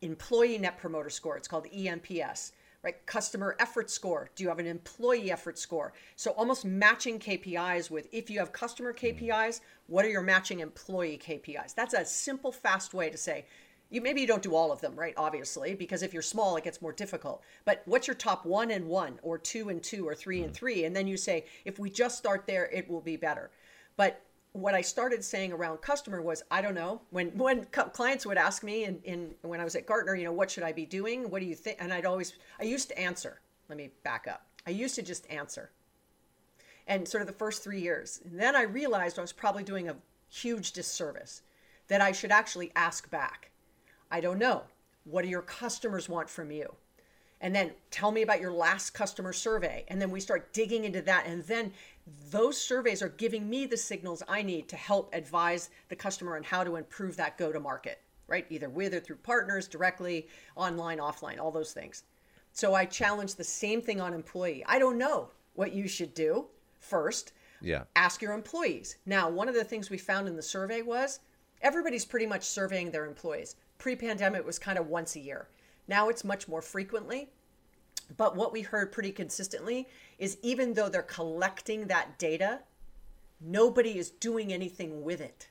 [0.00, 2.52] employee net promoter score, it's called ENPS,
[2.84, 3.04] right?
[3.04, 4.30] Customer effort score.
[4.36, 5.92] Do you have an employee effort score?
[6.14, 9.18] So almost matching KPIs with if you have customer mm.
[9.18, 11.74] KPIs, what are your matching employee KPIs?
[11.74, 13.46] That's a simple, fast way to say,
[13.90, 16.64] you maybe you don't do all of them right obviously because if you're small it
[16.64, 17.42] gets more difficult.
[17.64, 20.44] But what's your top one and one or two and two or 3 mm-hmm.
[20.46, 20.84] and three?
[20.84, 23.50] And then you say if we just start there it will be better.
[23.96, 24.22] But
[24.52, 28.62] what I started saying around customer was I don't know when when clients would ask
[28.62, 31.30] me in, in when I was at Gartner you know what should I be doing?
[31.30, 34.46] What do you think and I'd always I used to answer let me back up
[34.66, 35.70] I used to just answer.
[36.86, 38.20] And sort of the first three years.
[38.24, 39.96] And then I realized I was probably doing a
[40.28, 41.42] huge disservice
[41.88, 43.49] that I should actually ask back
[44.10, 44.62] I don't know.
[45.04, 46.74] What do your customers want from you?
[47.40, 49.84] And then tell me about your last customer survey.
[49.88, 51.26] And then we start digging into that.
[51.26, 51.72] And then
[52.30, 56.42] those surveys are giving me the signals I need to help advise the customer on
[56.42, 58.46] how to improve that go to market, right?
[58.50, 62.02] Either with or through partners, directly, online, offline, all those things.
[62.52, 64.64] So I challenge the same thing on employee.
[64.66, 66.46] I don't know what you should do
[66.78, 67.32] first.
[67.62, 67.84] Yeah.
[67.96, 68.96] Ask your employees.
[69.06, 71.20] Now, one of the things we found in the survey was
[71.62, 75.48] everybody's pretty much surveying their employees pre pandemic was kind of once a year.
[75.88, 77.30] Now it's much more frequently.
[78.16, 82.60] But what we heard pretty consistently is even though they're collecting that data,
[83.40, 85.48] nobody is doing anything with it.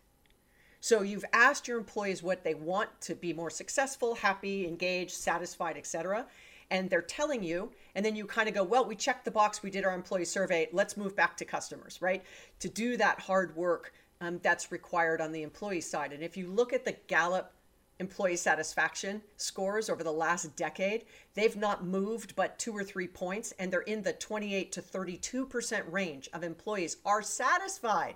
[0.82, 5.78] So you've asked your employees what they want to be more successful, happy, engaged, satisfied,
[5.78, 6.26] etc.
[6.72, 9.64] And they're telling you, and then you kind of go, well, we checked the box,
[9.64, 12.24] we did our employee survey, let's move back to customers, right?
[12.60, 16.14] To do that hard work um, that's required on the employee side.
[16.14, 17.52] And if you look at the Gallup
[18.00, 21.06] employee satisfaction scores over the last decade.
[21.34, 25.92] They've not moved but two or three points, and they're in the 28 to 32%
[25.92, 28.16] range of employees are satisfied.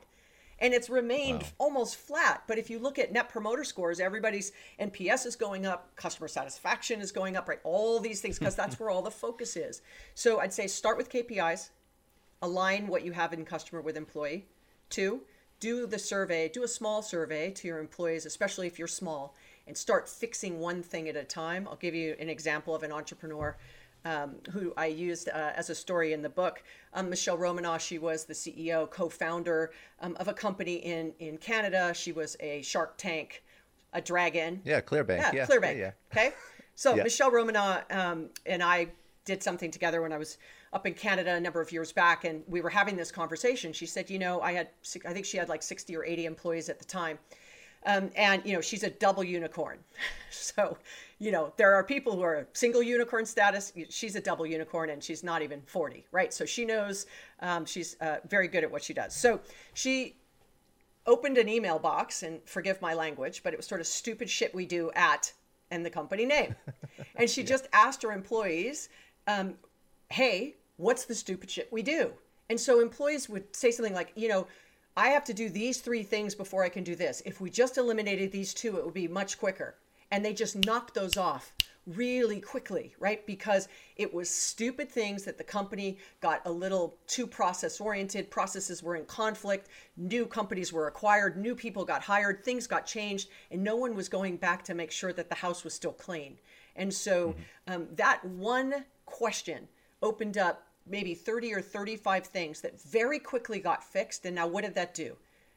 [0.60, 1.50] And it's remained wow.
[1.58, 2.44] almost flat.
[2.48, 7.02] But if you look at net promoter scores, everybody's NPS is going up, customer satisfaction
[7.02, 7.60] is going up, right?
[7.64, 9.82] All these things, because that's where all the focus is.
[10.14, 11.70] So I'd say start with KPIs,
[12.42, 14.46] align what you have in customer with employee.
[14.90, 15.22] Two,
[15.60, 19.34] do the survey, do a small survey to your employees, especially if you're small,
[19.68, 21.68] and start fixing one thing at a time.
[21.68, 23.58] I'll give you an example of an entrepreneur
[24.06, 26.64] um, who I used uh, as a story in the book.
[26.94, 31.94] Um, Michele Romanow, she was the CEO, co-founder um, of a company in in Canada.
[31.94, 33.44] She was a Shark Tank,
[33.94, 34.62] a dragon.
[34.66, 35.18] Yeah, Clearbanc.
[35.18, 35.46] Yeah, yeah.
[35.46, 35.78] Clearbanc.
[35.78, 35.92] Yeah, yeah.
[36.12, 36.34] Okay,
[36.76, 37.04] so yeah.
[37.04, 38.90] Michele Romanow um, and I
[39.26, 40.38] did something together when I was
[40.74, 43.72] up in Canada a number of years back, and we were having this conversation.
[43.72, 44.70] She said, "You know, I had,
[45.06, 47.20] I think she had like 60 or 80 employees at the time."
[47.86, 49.80] Um, and you know she's a double unicorn.
[50.36, 50.78] So
[51.20, 53.72] you know there are people who are single unicorn status.
[53.90, 56.34] She's a double unicorn and she's not even 40 right?
[56.34, 57.06] So she knows
[57.40, 59.16] um, she's uh, very good at what she does.
[59.16, 59.40] So
[59.74, 60.18] she
[61.06, 64.54] opened an email box and forgive my language but it was sort of stupid shit
[64.54, 65.32] we do at
[65.72, 66.56] and the company name.
[67.16, 67.48] And she yeah.
[67.48, 68.90] just asked her employees
[69.28, 69.54] um,
[70.10, 72.12] hey what's the stupid shit we do?
[72.50, 74.48] And so employees would say something like, you know,
[74.96, 77.22] I have to do these three things before I can do this.
[77.26, 79.76] If we just eliminated these two, it would be much quicker.
[80.12, 81.54] And they just knocked those off
[81.86, 83.26] really quickly, right?
[83.26, 83.68] Because
[83.98, 88.30] it was stupid things that the company got a little too process oriented.
[88.30, 89.70] Processes were in conflict.
[89.98, 91.38] New companies were acquired.
[91.38, 92.44] New people got hired.
[92.44, 93.30] Things got changed.
[93.52, 96.38] And no one was going back to make sure that the house was still clean.
[96.76, 97.74] And so mm-hmm.
[97.74, 99.68] um, that one question
[100.02, 104.26] opened up maybe 30 or 35 things that very quickly got fixed.
[104.26, 105.16] And now, what did that do?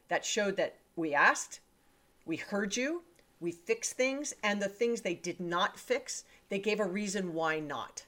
[0.09, 1.61] That showed that we asked,
[2.25, 3.03] we heard you,
[3.41, 7.61] we fixed things, and the things they did not fix, they gave a reason why
[7.61, 8.05] not.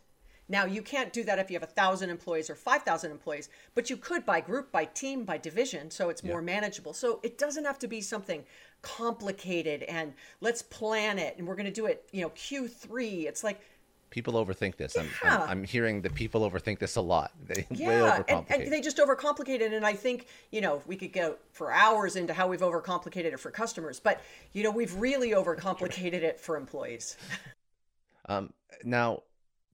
[0.51, 3.91] Now, you can't do that if you have a thousand employees or 5,000 employees, but
[3.91, 6.95] you could by group, by team, by division, so it's more manageable.
[6.95, 8.45] So it doesn't have to be something
[8.81, 13.27] complicated and let's plan it and we're going to do it, you know, Q3.
[13.27, 13.61] It's like,
[14.11, 14.97] people overthink this.
[14.97, 15.43] I'm, yeah.
[15.43, 17.33] I'm, I'm, hearing that people overthink this a lot.
[17.49, 19.73] They yeah, and, and, they just overcomplicate it.
[19.73, 23.41] And I think you know we could go for hours into how we've overcomplicated it
[23.41, 24.21] for customers, but
[24.53, 27.17] you know we've really overcomplicated it for employees.
[28.29, 28.53] um,
[28.85, 29.23] now,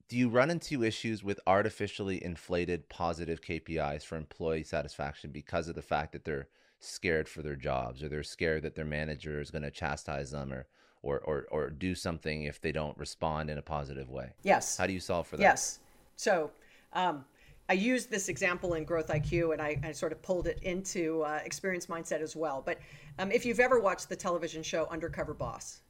[0.09, 5.75] do you run into issues with artificially inflated positive KPIs for employee satisfaction because of
[5.75, 6.49] the fact that they're
[6.81, 10.53] scared for their jobs or they're scared that their manager is going to chastise them
[10.53, 10.67] or
[11.05, 14.31] or, or, or do something if they don't respond in a positive way?
[14.43, 14.77] Yes.
[14.77, 15.43] How do you solve for that?
[15.43, 15.79] Yes.
[16.17, 16.51] So
[16.93, 17.25] um,
[17.69, 21.23] I used this example in Growth IQ and I, I sort of pulled it into
[21.23, 22.63] uh, Experience Mindset as well.
[22.65, 22.79] But
[23.19, 25.81] um, if you've ever watched the television show Undercover Boss,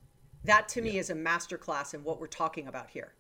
[0.45, 1.01] that to me yeah.
[1.01, 3.15] is a masterclass in what we're talking about here.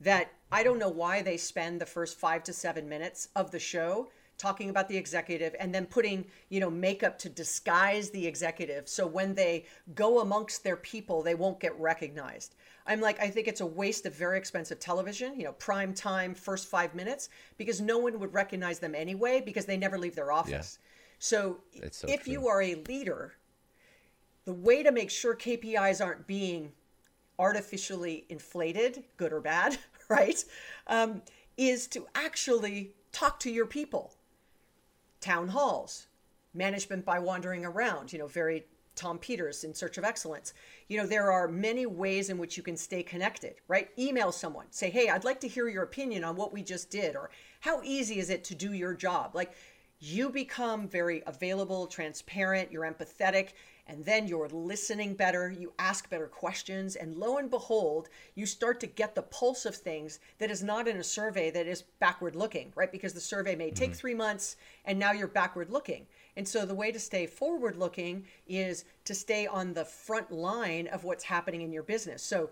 [0.00, 3.58] That I don't know why they spend the first five to seven minutes of the
[3.58, 4.08] show
[4.38, 9.06] talking about the executive and then putting you know makeup to disguise the executive so
[9.06, 12.54] when they go amongst their people they won't get recognized
[12.86, 16.34] i'm like i think it's a waste of very expensive television you know prime time
[16.34, 17.28] first five minutes
[17.58, 21.18] because no one would recognize them anyway because they never leave their office yeah.
[21.18, 21.58] so,
[21.90, 22.32] so, if true.
[22.32, 23.34] you are a leader
[24.44, 26.72] the way to make sure kpis aren't being
[27.40, 29.76] artificially inflated good or bad
[30.08, 30.44] right
[30.86, 31.22] um,
[31.56, 34.14] is to actually talk to your people
[35.20, 36.06] town halls,
[36.54, 38.64] management by wandering around, you know, very
[38.94, 40.54] Tom Peters in search of excellence.
[40.88, 43.90] You know, there are many ways in which you can stay connected, right?
[43.96, 47.14] Email someone, say, hey, I'd like to hear your opinion on what we just did,
[47.14, 49.36] or how easy is it to do your job?
[49.36, 49.52] Like,
[50.00, 53.50] you become very available, transparent, you're empathetic,
[53.88, 58.80] and then you're listening better, you ask better questions, and lo and behold, you start
[58.80, 62.36] to get the pulse of things that is not in a survey that is backward
[62.36, 62.92] looking, right?
[62.92, 63.98] Because the survey may take mm-hmm.
[63.98, 66.06] three months and now you're backward looking.
[66.36, 70.86] And so the way to stay forward looking is to stay on the front line
[70.88, 72.22] of what's happening in your business.
[72.22, 72.50] So,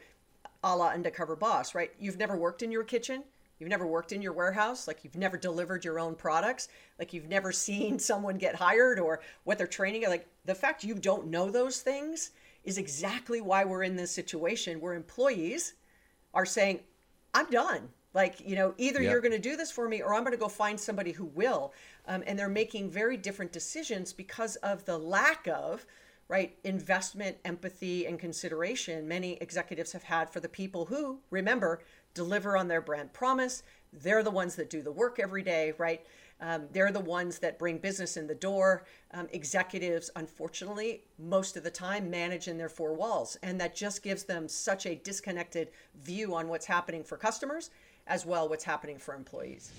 [0.64, 1.92] a la undercover boss, right?
[2.00, 3.22] You've never worked in your kitchen
[3.58, 7.28] You've never worked in your warehouse, like you've never delivered your own products, like you've
[7.28, 10.04] never seen someone get hired or what they're training.
[10.08, 12.30] Like the fact you don't know those things
[12.64, 15.74] is exactly why we're in this situation where employees
[16.34, 16.80] are saying,
[17.32, 17.88] I'm done.
[18.12, 19.10] Like, you know, either yep.
[19.10, 21.26] you're going to do this for me or I'm going to go find somebody who
[21.26, 21.72] will.
[22.08, 25.86] Um, and they're making very different decisions because of the lack of
[26.28, 31.80] right investment empathy and consideration many executives have had for the people who remember
[32.16, 33.62] deliver on their brand promise.
[33.92, 36.04] They're the ones that do the work every day, right?
[36.40, 38.84] Um, they're the ones that bring business in the door.
[39.14, 43.36] Um, executives, unfortunately, most of the time manage in their four walls.
[43.42, 47.70] And that just gives them such a disconnected view on what's happening for customers
[48.08, 49.72] as well what's happening for employees.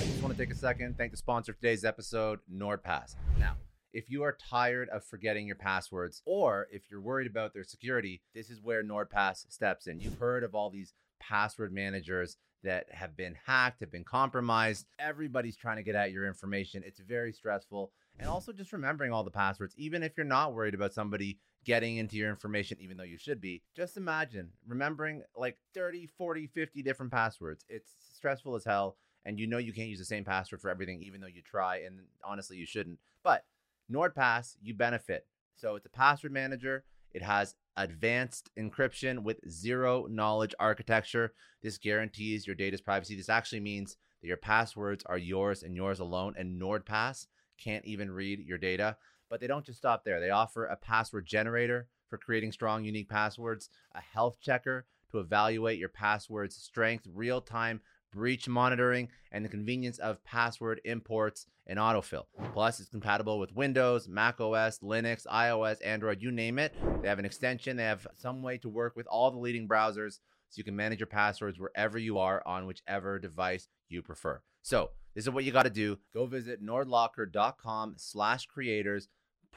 [0.00, 3.14] I just want to take a second, thank the sponsor of today's episode, NordPass.
[3.38, 3.56] Now,
[3.92, 8.20] if you are tired of forgetting your passwords or if you're worried about their security,
[8.34, 10.00] this is where NordPass steps in.
[10.00, 14.86] You've heard of all these password managers that have been hacked, have been compromised.
[14.98, 16.82] Everybody's trying to get at your information.
[16.84, 17.92] It's very stressful.
[18.18, 21.96] And also just remembering all the passwords, even if you're not worried about somebody getting
[21.96, 23.62] into your information, even though you should be.
[23.74, 27.64] Just imagine remembering like 30, 40, 50 different passwords.
[27.68, 28.96] It's stressful as hell.
[29.24, 31.78] And you know you can't use the same password for everything, even though you try.
[31.78, 32.98] And honestly, you shouldn't.
[33.22, 33.44] But
[33.92, 35.26] NordPass, you benefit.
[35.56, 36.84] So it's a password manager.
[37.12, 41.32] It has advanced encryption with zero knowledge architecture.
[41.62, 43.16] This guarantees your data's privacy.
[43.16, 47.26] This actually means that your passwords are yours and yours alone, and NordPass
[47.58, 48.96] can't even read your data.
[49.28, 50.20] But they don't just stop there.
[50.20, 55.78] They offer a password generator for creating strong, unique passwords, a health checker to evaluate
[55.78, 57.80] your password's strength, real time
[58.10, 62.24] breach monitoring, and the convenience of password imports and autofill.
[62.52, 66.74] Plus, it's compatible with Windows, Mac OS, Linux, iOS, Android, you name it.
[67.02, 70.18] They have an extension, they have some way to work with all the leading browsers
[70.48, 74.40] so you can manage your passwords wherever you are on whichever device you prefer.
[74.62, 75.98] So, this is what you got to do.
[76.14, 79.08] Go visit nordlocker.com slash creators,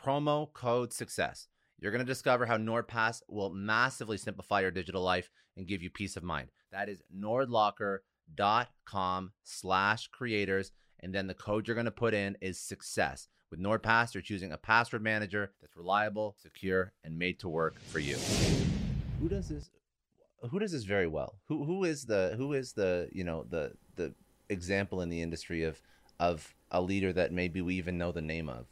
[0.01, 1.47] promo code success.
[1.79, 5.89] You're going to discover how NordPass will massively simplify your digital life and give you
[5.89, 6.49] peace of mind.
[6.71, 7.99] That is nordlocker.com
[9.43, 10.71] slash creators.
[10.99, 13.27] And then the code you're going to put in is success.
[13.51, 17.99] With NordPass, you're choosing a password manager that's reliable, secure, and made to work for
[17.99, 18.17] you.
[19.19, 19.69] Who does this?
[20.49, 21.35] Who does this very well?
[21.47, 24.13] Who who is the who is the you know the the
[24.49, 25.81] example in the industry of
[26.19, 28.65] of a leader that maybe we even know the name of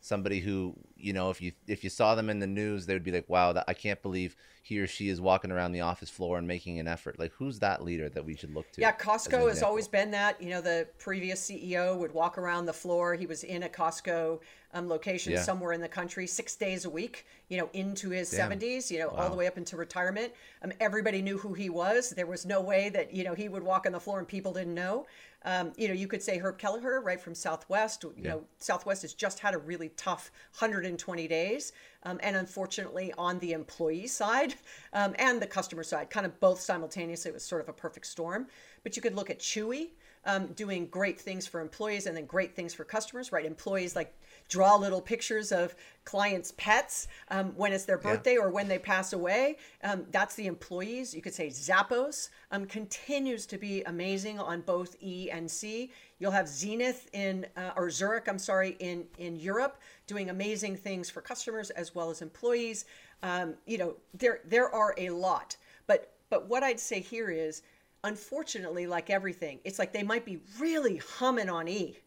[0.00, 3.04] somebody who you know if you if you saw them in the news they would
[3.04, 6.08] be like wow that, i can't believe he or she is walking around the office
[6.08, 8.92] floor and making an effort like who's that leader that we should look to yeah
[8.92, 13.14] costco has always been that you know the previous ceo would walk around the floor
[13.14, 14.40] he was in a costco
[14.72, 15.42] um, location yeah.
[15.42, 18.52] somewhere in the country six days a week you know into his Damn.
[18.52, 19.24] 70s you know wow.
[19.24, 20.32] all the way up into retirement
[20.62, 23.62] um, everybody knew who he was there was no way that you know he would
[23.62, 25.06] walk on the floor and people didn't know
[25.44, 28.02] um, you know, you could say Herb Kelleher, right from Southwest.
[28.02, 28.28] You yeah.
[28.30, 31.72] know, Southwest has just had a really tough 120 days,
[32.02, 34.54] um, and unfortunately, on the employee side
[34.92, 38.06] um, and the customer side, kind of both simultaneously, it was sort of a perfect
[38.06, 38.46] storm.
[38.82, 39.90] But you could look at Chewy.
[40.26, 43.46] Um, doing great things for employees and then great things for customers, right?
[43.46, 44.14] Employees like
[44.50, 45.74] draw little pictures of
[46.04, 48.40] clients' pets um, when it's their birthday yeah.
[48.40, 49.56] or when they pass away.
[49.84, 51.14] Um, that's the employees.
[51.14, 55.92] You could say Zappos um, continues to be amazing on both E and C.
[56.18, 61.08] You'll have Zenith in uh, or Zurich, I'm sorry, in in Europe doing amazing things
[61.08, 62.84] for customers as well as employees.
[63.22, 67.62] Um, you know, there there are a lot, but but what I'd say here is,
[68.02, 71.98] unfortunately, like everything, it's like they might be really humming on E,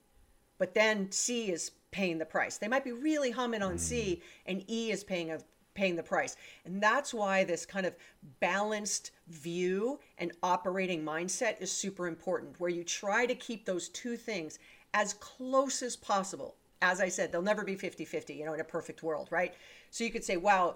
[0.58, 2.58] but then C is paying the price.
[2.58, 4.52] They might be really humming on C mm.
[4.52, 5.40] and E is paying a
[5.76, 6.36] paying the price.
[6.66, 7.96] And that's why this kind of
[8.40, 14.16] balanced view and operating mindset is super important where you try to keep those two
[14.16, 14.60] things
[14.94, 16.56] as close as possible.
[16.82, 19.56] As I said, they'll never be 50-50, you know, in a perfect world, right?
[19.90, 20.76] So you could say, wow,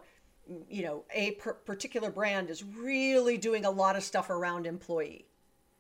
[0.70, 5.26] you know, a per- particular brand is really doing a lot of stuff around employee,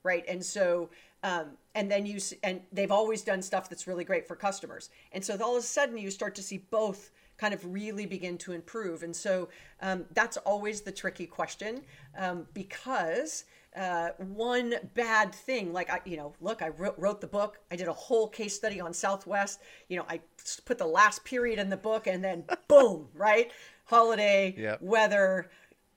[0.03, 0.25] right?
[0.27, 0.89] And so
[1.23, 4.89] um, and then you and they've always done stuff that's really great for customers.
[5.11, 8.37] And so all of a sudden you start to see both kind of really begin
[8.39, 9.03] to improve.
[9.03, 9.49] And so
[9.81, 11.81] um, that's always the tricky question
[12.17, 13.45] um, because
[13.75, 17.59] uh, one bad thing like I, you know look i wrote, wrote the book.
[17.71, 19.59] I did a whole case study on southwest.
[19.87, 20.19] You know i
[20.65, 23.51] put the last period in the book and then boom right?
[23.85, 24.81] Holiday yep.
[24.81, 25.49] weather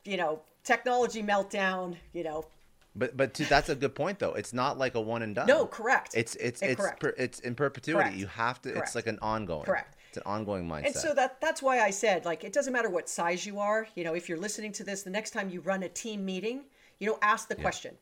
[0.04, 2.44] you know technology meltdown you know
[2.96, 4.32] but but to, that's a good point though.
[4.32, 5.46] It's not like a one and done.
[5.46, 6.14] No, correct.
[6.14, 8.02] It's it's it's it's, per, it's in perpetuity.
[8.02, 8.16] Correct.
[8.16, 8.70] You have to.
[8.70, 8.88] Correct.
[8.88, 9.64] It's like an ongoing.
[9.64, 9.96] Correct.
[10.08, 10.86] It's an ongoing mindset.
[10.86, 13.86] And so that that's why I said like it doesn't matter what size you are.
[13.94, 16.64] You know, if you're listening to this, the next time you run a team meeting,
[16.98, 17.62] you know, ask the yeah.
[17.62, 17.94] question: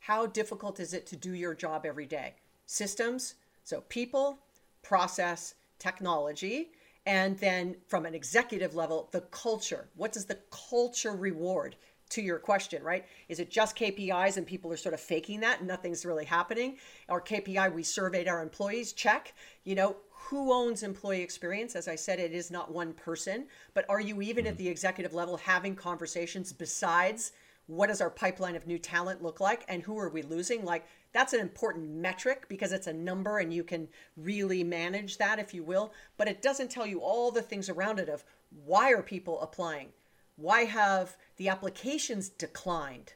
[0.00, 2.34] How difficult is it to do your job every day?
[2.66, 4.38] Systems, so people,
[4.82, 6.70] process, technology,
[7.06, 9.88] and then from an executive level, the culture.
[9.96, 11.76] What does the culture reward?
[12.10, 13.04] To your question, right?
[13.28, 16.76] Is it just KPIs and people are sort of faking that and nothing's really happening?
[17.08, 19.34] Our KPI, we surveyed our employees, check.
[19.64, 21.74] You know, who owns employee experience?
[21.74, 24.64] As I said, it is not one person, but are you even at mm-hmm.
[24.64, 27.32] the executive level having conversations besides
[27.66, 30.64] what does our pipeline of new talent look like and who are we losing?
[30.64, 35.38] Like, that's an important metric because it's a number and you can really manage that
[35.38, 38.24] if you will but it doesn't tell you all the things around it of
[38.64, 39.88] why are people applying
[40.36, 43.14] why have the applications declined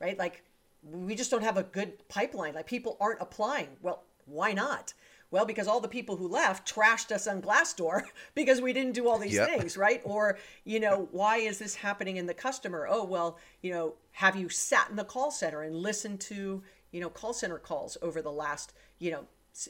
[0.00, 0.42] right like
[0.82, 4.94] we just don't have a good pipeline like people aren't applying well why not
[5.30, 8.02] well, because all the people who left trashed us on Glassdoor
[8.34, 9.48] because we didn't do all these yep.
[9.48, 10.00] things, right?
[10.04, 12.88] Or, you know, why is this happening in the customer?
[12.90, 17.00] Oh, well, you know, have you sat in the call center and listened to, you
[17.00, 19.24] know, call center calls over the last, you know,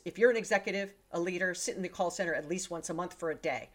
[0.05, 2.95] if you're an executive, a leader, sit in the call center at least once a
[2.95, 3.69] month for a day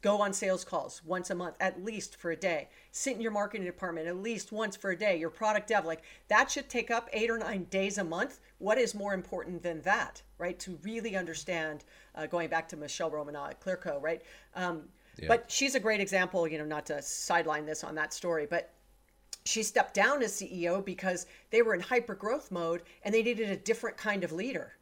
[0.00, 2.68] go on sales calls once a month at least for a day.
[2.92, 5.16] Sit in your marketing department at least once for a day.
[5.18, 8.40] Your product dev like that should take up eight or nine days a month.
[8.58, 10.58] What is more important than that right?
[10.60, 14.22] To really understand uh, going back to michele romanow at clearco right?
[14.54, 14.84] Um,
[15.18, 15.28] yeah.
[15.28, 18.74] but she's a great example you know not to sideline this on that story but
[19.46, 23.48] she stepped down as ceo because they were in hyper growth mode and they needed
[23.48, 24.76] a different kind of leader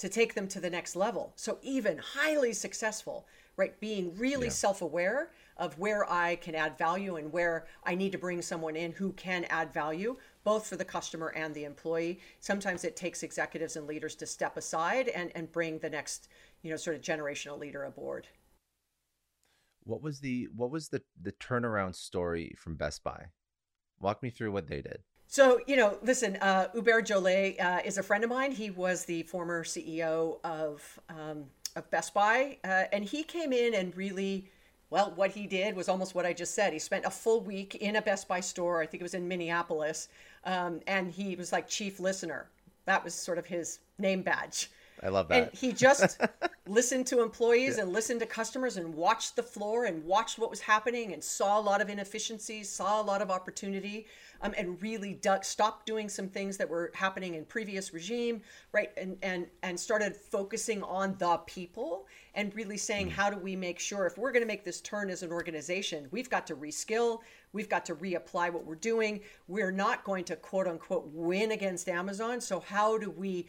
[0.00, 1.30] to take them to the next level.
[1.36, 3.26] So even highly successful
[3.60, 3.78] right?
[3.78, 4.52] Being really yeah.
[4.52, 8.74] self aware of where I can add value and where I need to bring someone
[8.74, 12.20] in who can add value, both for the customer and the employee.
[12.40, 16.28] Sometimes it takes executives and leaders to step aside and, and bring the next,
[16.62, 18.26] you know, sort of generational leader aboard.
[19.84, 23.26] What was the what was the the turnaround story from Best Buy?
[24.00, 25.00] Walk me through what they did.
[25.26, 28.50] So, you know, listen, uh, Hubert Joly uh, is a friend of mine.
[28.50, 31.44] He was the former CEO of um,
[31.76, 34.50] of Best Buy, uh, and he came in and really,
[34.90, 36.72] well, what he did was almost what I just said.
[36.72, 38.82] He spent a full week in a Best Buy store.
[38.82, 40.08] I think it was in Minneapolis,
[40.44, 42.48] um, and he was like chief listener.
[42.86, 44.70] That was sort of his name badge.
[45.02, 45.42] I love that.
[45.42, 46.20] And he just
[46.68, 47.84] listened to employees yeah.
[47.84, 51.58] and listened to customers and watched the floor and watched what was happening and saw
[51.58, 54.06] a lot of inefficiencies, saw a lot of opportunity
[54.42, 58.40] um, and really duck, stopped doing some things that were happening in previous regime,
[58.72, 58.90] right?
[58.96, 63.12] And and and started focusing on the people and really saying, mm.
[63.12, 66.08] how do we make sure if we're going to make this turn as an organization,
[66.10, 67.20] we've got to reskill,
[67.52, 69.20] we've got to reapply what we're doing.
[69.48, 72.40] We're not going to quote unquote win against Amazon.
[72.40, 73.46] So how do we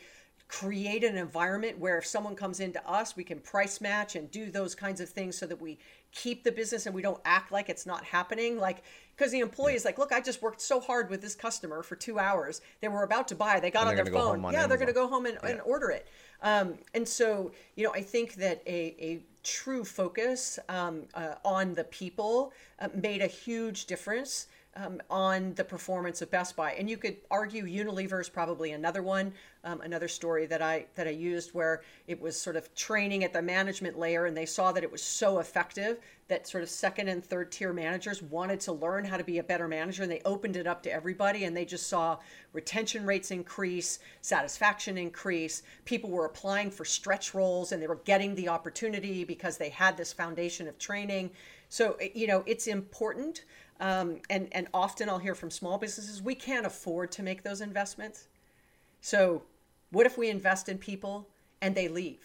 [0.52, 4.52] create an environment where if someone comes into us, we can price match and do
[4.52, 5.80] those kinds of things so that we
[6.12, 8.60] keep the business and we don't act like it's not happening.
[8.60, 8.84] Like,
[9.16, 11.95] because the employee is like, look, I just worked so hard with this customer for
[11.95, 12.60] two hours.
[12.82, 13.62] They were about to buy.
[13.62, 14.43] They got on their phone.
[14.43, 14.70] On yeah, Amazon.
[14.70, 15.49] they're going to go home and, yeah.
[15.52, 16.08] and order it.
[16.41, 21.76] Um, and so, you know, I think that a, a true focus um, uh, on
[21.76, 26.74] the people uh, made a huge difference um, on the performance of Best Buy.
[26.74, 31.08] And you could argue Unilever is probably another one, um, another story that I that
[31.08, 34.72] I used where it was sort of training at the management layer, and they saw
[34.72, 36.00] that it was so effective
[36.30, 39.44] that sort of second and third tier managers wanted to learn how to be a
[39.44, 42.18] better manager, and they opened it up to everybody, and they just saw
[42.54, 45.64] retention rates increase, satisfaction increase.
[45.84, 49.98] People were applying for stretch roles, and they were getting the opportunity because they had
[49.98, 51.30] this foundation of training.
[51.68, 53.44] So you know, it's important.
[53.82, 57.62] Um, and, and often I'll hear from small businesses, we can't afford to make those
[57.62, 58.28] investments.
[59.02, 59.42] So,
[59.90, 61.28] what if we invest in people
[61.62, 62.22] and they leave?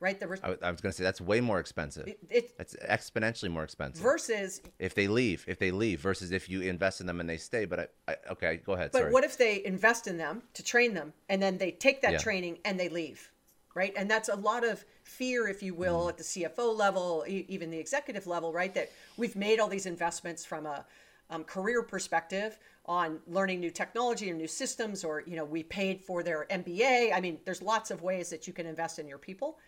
[0.00, 0.18] Right?
[0.18, 2.08] The re- I, I was going to say that's way more expensive.
[2.08, 4.02] It, it, it's exponentially more expensive.
[4.02, 7.38] Versus if they leave, if they leave, versus if you invest in them and they
[7.38, 7.64] stay.
[7.64, 8.90] But I, I okay, go ahead.
[8.92, 9.12] But sorry.
[9.12, 12.18] what if they invest in them to train them and then they take that yeah.
[12.18, 13.30] training and they leave?
[13.76, 13.92] Right?
[13.94, 16.08] And that's a lot of fear, if you will, mm.
[16.08, 18.74] at the CFO level, even the executive level, right?
[18.74, 20.86] That we've made all these investments from a
[21.28, 26.00] um, career perspective on learning new technology or new systems, or you know, we paid
[26.00, 27.12] for their MBA.
[27.14, 29.58] I mean, there's lots of ways that you can invest in your people.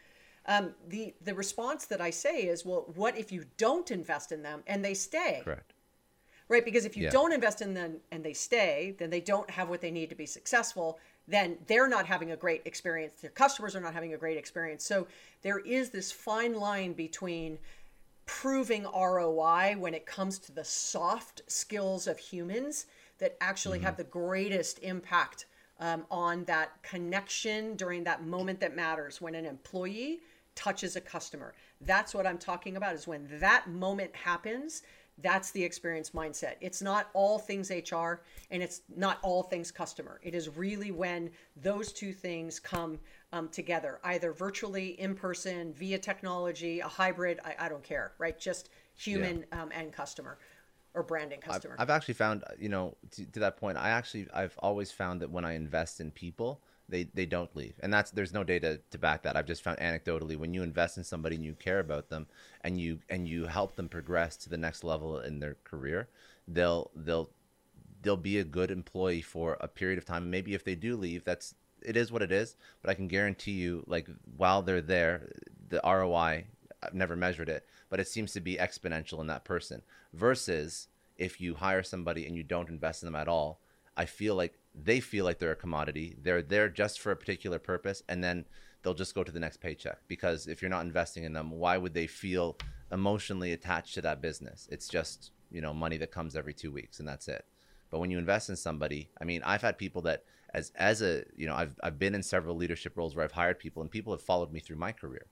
[0.47, 4.43] Um, the the response that I say is, well, what if you don't invest in
[4.43, 5.43] them and they stay?
[5.45, 5.75] Correct.
[6.49, 7.11] Right, because if you yeah.
[7.11, 10.15] don't invest in them and they stay, then they don't have what they need to
[10.15, 10.99] be successful,
[11.29, 13.21] then they're not having a great experience.
[13.21, 14.85] Their customers are not having a great experience.
[14.85, 15.07] So
[15.43, 17.59] there is this fine line between
[18.27, 22.87] proving ROI when it comes to the soft skills of humans
[23.19, 23.87] that actually mm-hmm.
[23.87, 25.47] have the greatest impact
[25.81, 30.21] um, on that connection during that moment that matters when an employee
[30.55, 31.55] touches a customer.
[31.81, 34.83] That's what I'm talking about is when that moment happens
[35.23, 36.55] that's the experience mindset.
[36.61, 40.21] It's not all things HR and it's not all things customer.
[40.23, 42.99] It is really when those two things come
[43.33, 48.39] um, together, either virtually, in person, via technology, a hybrid, I, I don't care, right?
[48.39, 49.63] Just human yeah.
[49.63, 50.39] um, and customer
[50.95, 51.75] or branding customer.
[51.79, 55.21] I've, I've actually found, you know, to, to that point, I actually, I've always found
[55.21, 58.81] that when I invest in people, they they don't leave and that's there's no data
[58.91, 61.81] to back that i've just found anecdotally when you invest in somebody and you care
[61.81, 62.27] about them
[62.63, 66.09] and you and you help them progress to the next level in their career
[66.49, 67.31] they'll they'll
[68.03, 70.31] they'll be a good employee for a period of time.
[70.31, 72.57] Maybe if they do leave, that's it is what it is.
[72.83, 75.33] But I can guarantee you, like while they're there,
[75.69, 76.47] the ROI
[76.83, 79.83] I've never measured it, but it seems to be exponential in that person.
[80.13, 83.61] Versus if you hire somebody and you don't invest in them at all,
[83.97, 86.17] I feel like they feel like they're a commodity.
[86.23, 88.45] They're there just for a particular purpose, and then
[88.83, 89.99] they'll just go to the next paycheck.
[90.09, 92.57] Because if you're not investing in them, why would they feel
[92.93, 94.69] emotionally attached to that business?
[94.71, 97.45] It's just you know money that comes every two weeks, and that's it.
[97.91, 100.25] But when you invest in somebody, I mean, I've had people that
[100.55, 103.59] as as a you know I've I've been in several leadership roles where I've hired
[103.59, 105.27] people, and people have followed me through my career.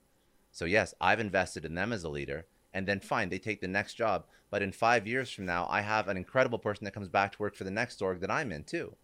[0.52, 3.68] So yes, I've invested in them as a leader, and then fine, they take the
[3.68, 4.24] next job.
[4.50, 7.38] But in five years from now, I have an incredible person that comes back to
[7.38, 8.96] work for the next org that I'm in too.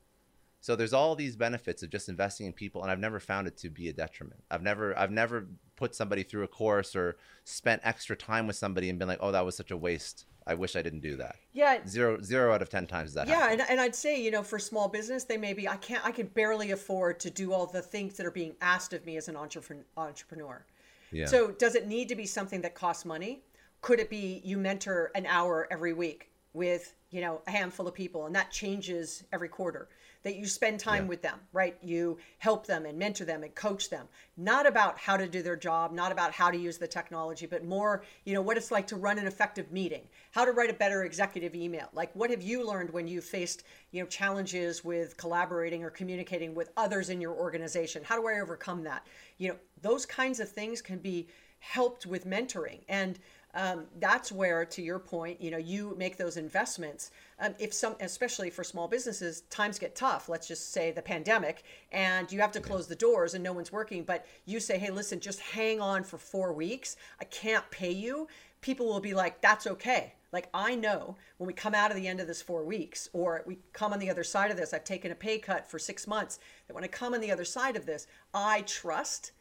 [0.62, 3.56] So there's all these benefits of just investing in people, and I've never found it
[3.58, 4.44] to be a detriment.
[4.48, 8.88] I've never I've never put somebody through a course or spent extra time with somebody
[8.88, 10.26] and been like, oh, that was such a waste.
[10.46, 11.34] I wish I didn't do that.
[11.52, 11.84] Yeah.
[11.88, 13.26] Zero zero out of ten times that.
[13.26, 16.12] Yeah, and, and I'd say you know for small business they maybe I can't I
[16.12, 19.26] can barely afford to do all the things that are being asked of me as
[19.26, 19.84] an entrepreneur.
[19.96, 20.64] entrepreneur.
[21.10, 21.26] Yeah.
[21.26, 23.42] So does it need to be something that costs money?
[23.80, 27.94] Could it be you mentor an hour every week with you know a handful of
[27.94, 29.88] people and that changes every quarter?
[30.22, 31.08] That you spend time yeah.
[31.08, 31.76] with them, right?
[31.82, 34.06] You help them and mentor them and coach them.
[34.36, 37.64] Not about how to do their job, not about how to use the technology, but
[37.64, 40.74] more, you know, what it's like to run an effective meeting, how to write a
[40.74, 41.88] better executive email.
[41.92, 46.54] Like what have you learned when you faced, you know, challenges with collaborating or communicating
[46.54, 48.02] with others in your organization?
[48.04, 49.06] How do I overcome that?
[49.38, 53.18] You know, those kinds of things can be helped with mentoring and
[53.54, 57.10] um, that's where to your point you know you make those investments.
[57.38, 61.64] Um, if some especially for small businesses times get tough let's just say the pandemic
[61.90, 64.90] and you have to close the doors and no one's working but you say hey
[64.90, 66.96] listen just hang on for four weeks.
[67.20, 68.28] I can't pay you.
[68.60, 70.14] People will be like that's okay.
[70.32, 73.42] Like i know when we come out of the end of this four weeks or
[73.46, 76.06] we come on the other side of this i've taken a pay cut for six
[76.06, 79.32] months that when i come on the other side of this i trust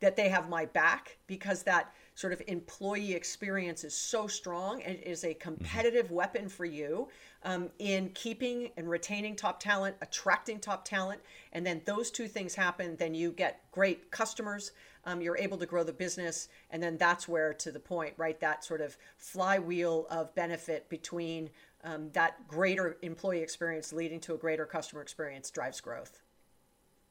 [0.00, 4.96] that they have my back because that sort of employee experience is so strong and
[4.96, 5.40] it is a mm-hmm.
[5.40, 6.14] competitive mm-hmm.
[6.14, 7.08] weapon for you
[7.44, 11.20] um, in keeping and retaining top talent, attracting top talent.
[11.52, 14.72] And then those two things happen, then you get great customers.
[15.04, 16.48] Um, you're able to grow the business.
[16.70, 21.50] And then that's where, to the point, right, that sort of flywheel of benefit between
[21.82, 26.20] um, that greater employee experience leading to a greater customer experience drives growth.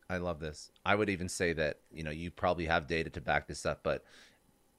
[0.10, 0.72] I love this.
[0.86, 3.82] I would even say that, you know, you probably have data to back this up,
[3.82, 4.04] but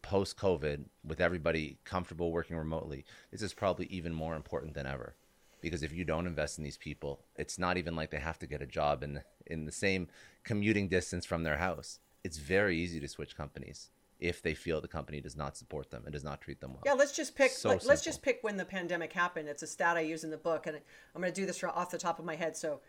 [0.02, 5.14] post COVID, with everybody comfortable working remotely, this is probably even more important than ever.
[5.60, 8.46] Because if you don't invest in these people, it's not even like they have to
[8.46, 10.08] get a job in in the same
[10.44, 12.00] commuting distance from their house.
[12.24, 13.90] It's very easy to switch companies
[14.22, 16.82] if they feel the company does not support them and does not treat them well.
[16.86, 17.50] Yeah, let's just pick.
[17.50, 19.48] So like, let's just pick when the pandemic happened.
[19.48, 21.90] It's a stat I use in the book, and I'm going to do this off
[21.90, 22.56] the top of my head.
[22.56, 22.80] So,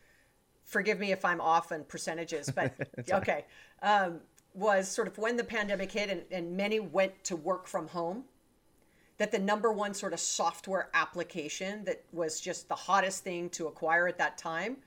[0.64, 2.74] forgive me if I'm off on percentages, but
[3.11, 3.45] okay.
[3.82, 4.20] Um,
[4.54, 8.24] was sort of when the pandemic hit and, and many went to work from home
[9.18, 13.68] that the number one sort of software application that was just the hottest thing to
[13.68, 14.78] acquire at that time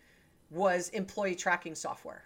[0.50, 2.24] was employee tracking software.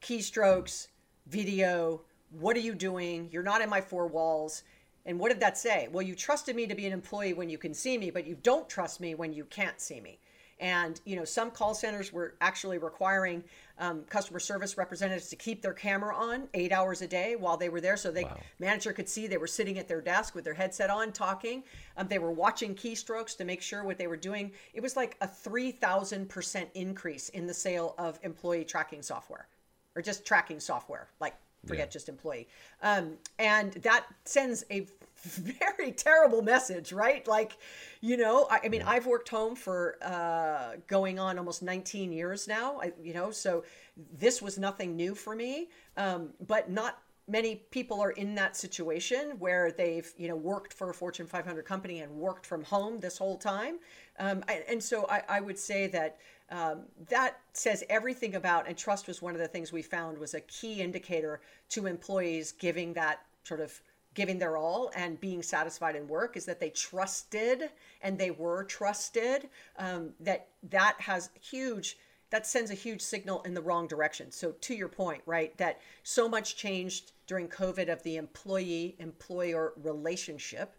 [0.00, 0.88] Keystrokes
[1.26, 2.02] video
[2.38, 3.28] what are you doing?
[3.30, 4.62] You're not in my four walls.
[5.04, 5.88] And what did that say?
[5.92, 8.36] Well you trusted me to be an employee when you can see me but you
[8.42, 10.18] don't trust me when you can't see me
[10.62, 13.42] and you know, some call centers were actually requiring
[13.78, 17.68] um, customer service representatives to keep their camera on eight hours a day while they
[17.68, 18.38] were there, so the wow.
[18.60, 21.64] manager could see they were sitting at their desk with their headset on, talking.
[21.96, 24.52] Um, they were watching keystrokes to make sure what they were doing.
[24.72, 29.48] It was like a three thousand percent increase in the sale of employee tracking software,
[29.96, 31.34] or just tracking software, like
[31.66, 31.92] forget yeah.
[31.92, 32.48] just employee
[32.82, 34.84] um, and that sends a
[35.62, 37.26] very terrible message right?
[37.26, 37.56] Like
[38.00, 38.90] you know i, I mean yeah.
[38.90, 43.62] i've worked home for uh, going on almost 19 years now I, you know so
[43.96, 45.68] this was nothing new for me.
[45.96, 46.98] Um, but not
[47.28, 51.64] many people are in that situation where they've you know worked for a fortune 500
[51.64, 53.78] company and worked from home this whole time.
[54.18, 56.18] Um, and so I, I would say that
[56.50, 60.34] um, that says everything about and trust was one of the things we found was
[60.34, 63.80] a key indicator to employees giving that sort of
[64.14, 67.70] giving their all and being satisfied in work is that they trusted
[68.02, 69.48] and they were trusted
[69.78, 71.98] um, that that has huge
[72.30, 75.80] that sends a huge signal in the wrong direction so to your point right that
[76.02, 80.74] so much changed during covid of the employee employer relationship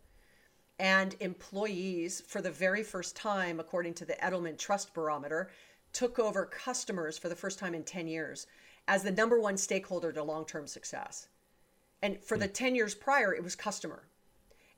[0.79, 5.51] and employees, for the very first time, according to the Edelman Trust Barometer,
[5.91, 8.47] took over customers for the first time in 10 years
[8.87, 11.27] as the number one stakeholder to long term success.
[12.03, 12.53] And for the hmm.
[12.53, 14.03] 10 years prior, it was customer.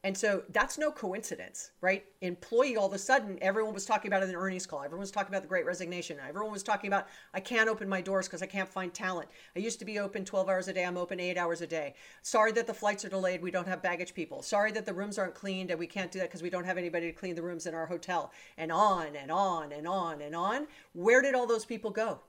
[0.03, 2.05] And so that's no coincidence, right?
[2.21, 4.83] Employee, all of a sudden, everyone was talking about it in the earnings call.
[4.83, 6.19] Everyone was talking about the great resignation.
[6.29, 9.29] Everyone was talking about, I can't open my doors because I can't find talent.
[9.55, 10.85] I used to be open 12 hours a day.
[10.85, 11.95] I'm open eight hours a day.
[12.21, 13.41] Sorry that the flights are delayed.
[13.41, 14.43] We don't have baggage people.
[14.43, 16.77] Sorry that the rooms aren't cleaned and we can't do that because we don't have
[16.77, 18.31] anybody to clean the rooms in our hotel.
[18.59, 20.67] And on and on and on and on.
[20.93, 22.19] Where did all those people go?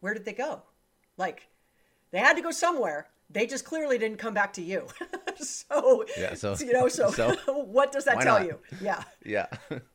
[0.00, 0.62] Where did they go?
[1.18, 1.48] Like,
[2.12, 4.86] they had to go somewhere they just clearly didn't come back to you.
[5.36, 8.46] so, yeah, so you know, so, so what does that tell not?
[8.46, 8.58] you?
[8.80, 9.02] Yeah.
[9.24, 9.46] Yeah.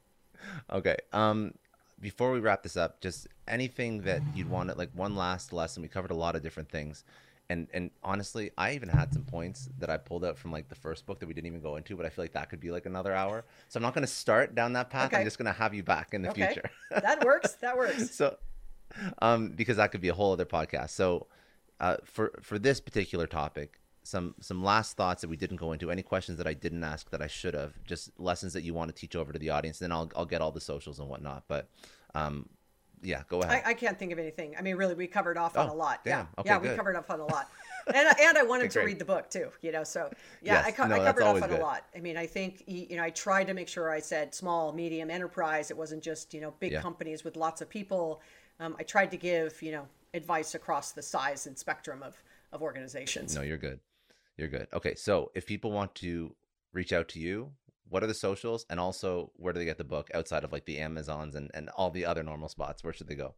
[0.72, 0.98] okay.
[1.14, 1.54] Um
[2.00, 5.82] before we wrap this up, just anything that you'd want to like one last lesson.
[5.82, 7.04] We covered a lot of different things.
[7.50, 10.76] And and honestly, I even had some points that I pulled out from like the
[10.76, 12.72] first book that we didn't even go into, but I feel like that could be
[12.72, 13.46] like another hour.
[13.70, 15.08] So I'm not going to start down that path.
[15.08, 15.18] Okay.
[15.18, 16.48] I'm just going to have you back in the okay.
[16.48, 16.70] future.
[16.92, 17.54] that works.
[17.54, 18.14] That works.
[18.16, 18.38] So
[19.22, 20.90] um because that could be a whole other podcast.
[20.90, 21.28] So
[21.80, 25.92] uh, for for this particular topic, some some last thoughts that we didn't go into.
[25.92, 27.74] Any questions that I didn't ask that I should have?
[27.84, 29.80] Just lessons that you want to teach over to the audience.
[29.80, 31.44] Then I'll I'll get all the socials and whatnot.
[31.48, 31.70] But
[32.16, 32.48] um,
[33.02, 33.64] yeah, go ahead.
[33.66, 34.56] I, I, can't think of anything.
[34.58, 36.04] I mean, really, we covered off on oh, a lot.
[36.04, 36.12] Damn.
[36.12, 36.72] Yeah, okay, yeah, good.
[36.72, 37.50] we covered off on a lot.
[37.94, 39.50] and and I wanted okay, to read the book too.
[39.62, 40.10] You know, so
[40.42, 41.60] yeah, yes, I, co- no, I covered off on good.
[41.60, 41.86] a lot.
[41.96, 45.12] I mean, I think you know, I tried to make sure I said small, medium
[45.12, 45.70] enterprise.
[45.70, 46.82] It wasn't just you know big yeah.
[46.82, 48.22] companies with lots of people.
[48.60, 49.88] Um, I tried to give you know
[50.18, 53.36] advice across the size and spectrum of of organizations.
[53.36, 53.80] No, you're good.
[54.38, 54.68] You're good.
[54.74, 56.36] Okay, so if people want to
[56.74, 57.52] reach out to you,
[57.90, 60.66] what are the socials and also where do they get the book outside of like
[60.66, 63.34] the amazons and, and all the other normal spots where should they go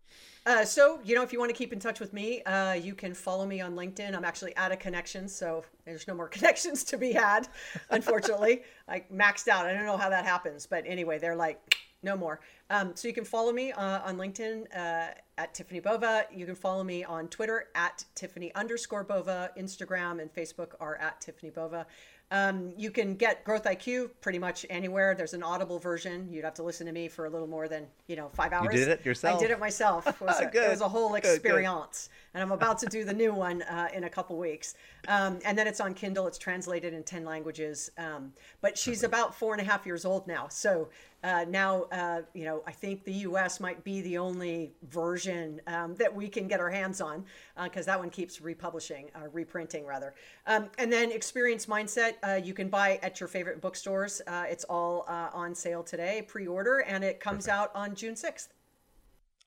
[0.45, 2.95] uh, so you know if you want to keep in touch with me uh, you
[2.95, 6.83] can follow me on linkedin i'm actually out of connections so there's no more connections
[6.83, 7.47] to be had
[7.89, 12.15] unfortunately i maxed out i don't know how that happens but anyway they're like no
[12.15, 12.39] more.
[12.69, 16.25] Um, so you can follow me uh, on LinkedIn uh, at Tiffani Bova.
[16.33, 19.51] You can follow me on Twitter at Tiffani underscore Bova.
[19.57, 21.85] Instagram and Facebook are at Tiffani Bova.
[22.31, 25.15] Um, you can get Growth IQ pretty much anywhere.
[25.15, 26.27] There's an Audible version.
[26.31, 28.71] You'd have to listen to me for a little more than you know five hours.
[28.71, 29.37] You did it yourself.
[29.37, 30.05] I did it myself.
[30.05, 33.33] It was, a, it was a, whole experience, and I'm about to do the new
[33.33, 34.75] one uh, in a couple weeks.
[35.07, 36.27] Um, and then it's on Kindle.
[36.27, 37.89] It's translated in ten languages.
[37.97, 40.89] Um, but she's about four and a half years old now, so
[41.23, 43.59] uh, now, uh, you know, I think the U.S.
[43.59, 47.25] might be the only version um, that we can get our hands on
[47.61, 50.13] because uh, that one keeps republishing, uh, reprinting rather.
[50.47, 54.21] Um, and then Experience Mindset, uh, you can buy at your favorite bookstores.
[54.27, 57.57] Uh, it's all on sale today, pre-order, and it comes Perfect.
[57.57, 58.53] out on June sixth.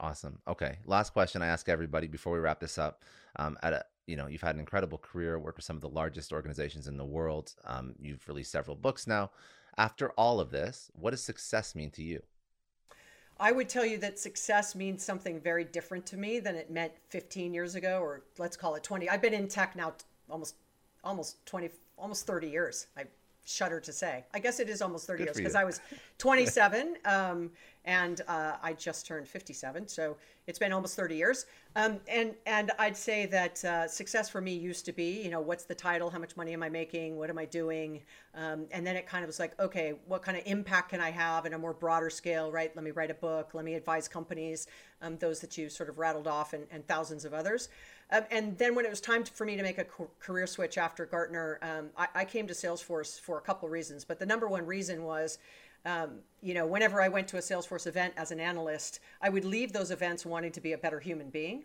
[0.00, 0.38] Awesome.
[0.48, 0.78] Okay.
[0.84, 3.02] Last question I ask everybody before we wrap this up.
[3.36, 5.88] Um, at a, you know, you've had an incredible career, worked with some of the
[5.88, 7.54] largest organizations in the world.
[7.64, 9.30] Um, you've released several books now.
[9.78, 12.22] After all of this, what does success mean to you?
[13.38, 16.92] I would tell you that success means something very different to me than it meant
[17.08, 19.08] 15 years ago, or let's call it 20.
[19.08, 19.94] I've been in tech now
[20.28, 20.56] almost
[21.04, 22.86] almost 20, almost 30 years.
[22.96, 23.04] I
[23.44, 24.24] shudder to say.
[24.32, 25.80] I guess it is almost 30 Good years because I was
[26.18, 27.50] 27 um,
[27.84, 29.88] and uh, I just turned 57.
[29.88, 30.16] So
[30.46, 31.46] it's been almost 30 years.
[31.74, 35.40] Um, and, and I'd say that uh, success for me used to be, you know,
[35.40, 36.08] what's the title?
[36.08, 37.16] How much money am I making?
[37.16, 38.02] What am I doing?
[38.34, 41.10] Um, and then it kind of was like, okay, what kind of impact can I
[41.10, 42.70] have in a more broader scale, right?
[42.76, 43.50] Let me write a book.
[43.54, 44.68] Let me advise companies,
[45.00, 47.68] um, those that you sort of rattled off and, and thousands of others.
[48.12, 49.86] Um, and then when it was time for me to make a
[50.20, 54.04] career switch after Gartner, um, I, I, came to Salesforce for a couple of reasons.
[54.04, 55.38] But the number one reason was,
[55.86, 59.46] um, you know, whenever I went to a Salesforce event as an analyst, I would
[59.46, 61.64] leave those events wanting to be a better human being.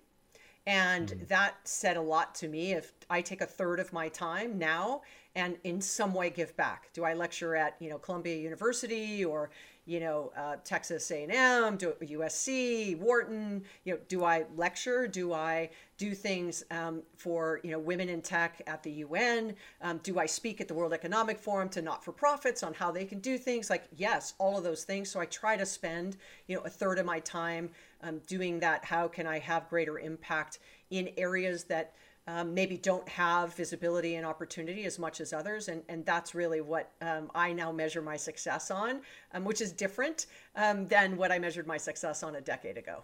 [0.65, 1.27] And mm.
[1.27, 2.71] that said a lot to me.
[2.71, 5.01] If I take a third of my time now
[5.35, 9.49] and in some way give back, do I lecture at you know Columbia University or
[9.87, 15.07] you know, uh, Texas A&M, do, USC, Wharton, you know, do I lecture?
[15.07, 19.55] Do I do things um, for, you know, women in tech at the UN?
[19.81, 23.19] Um, do I speak at the World Economic Forum to not-for-profits on how they can
[23.19, 23.69] do things?
[23.69, 25.09] Like, yes, all of those things.
[25.09, 26.17] So I try to spend,
[26.47, 27.69] you know, a third of my time
[28.03, 28.83] um, doing that.
[28.83, 30.59] How can I have greater impact
[30.91, 31.93] in areas that–
[32.27, 35.69] um, maybe don't have visibility and opportunity as much as others.
[35.69, 39.01] And, and that's really what um, I now measure my success on,
[39.33, 43.03] um, which is different um, than what I measured my success on a decade ago.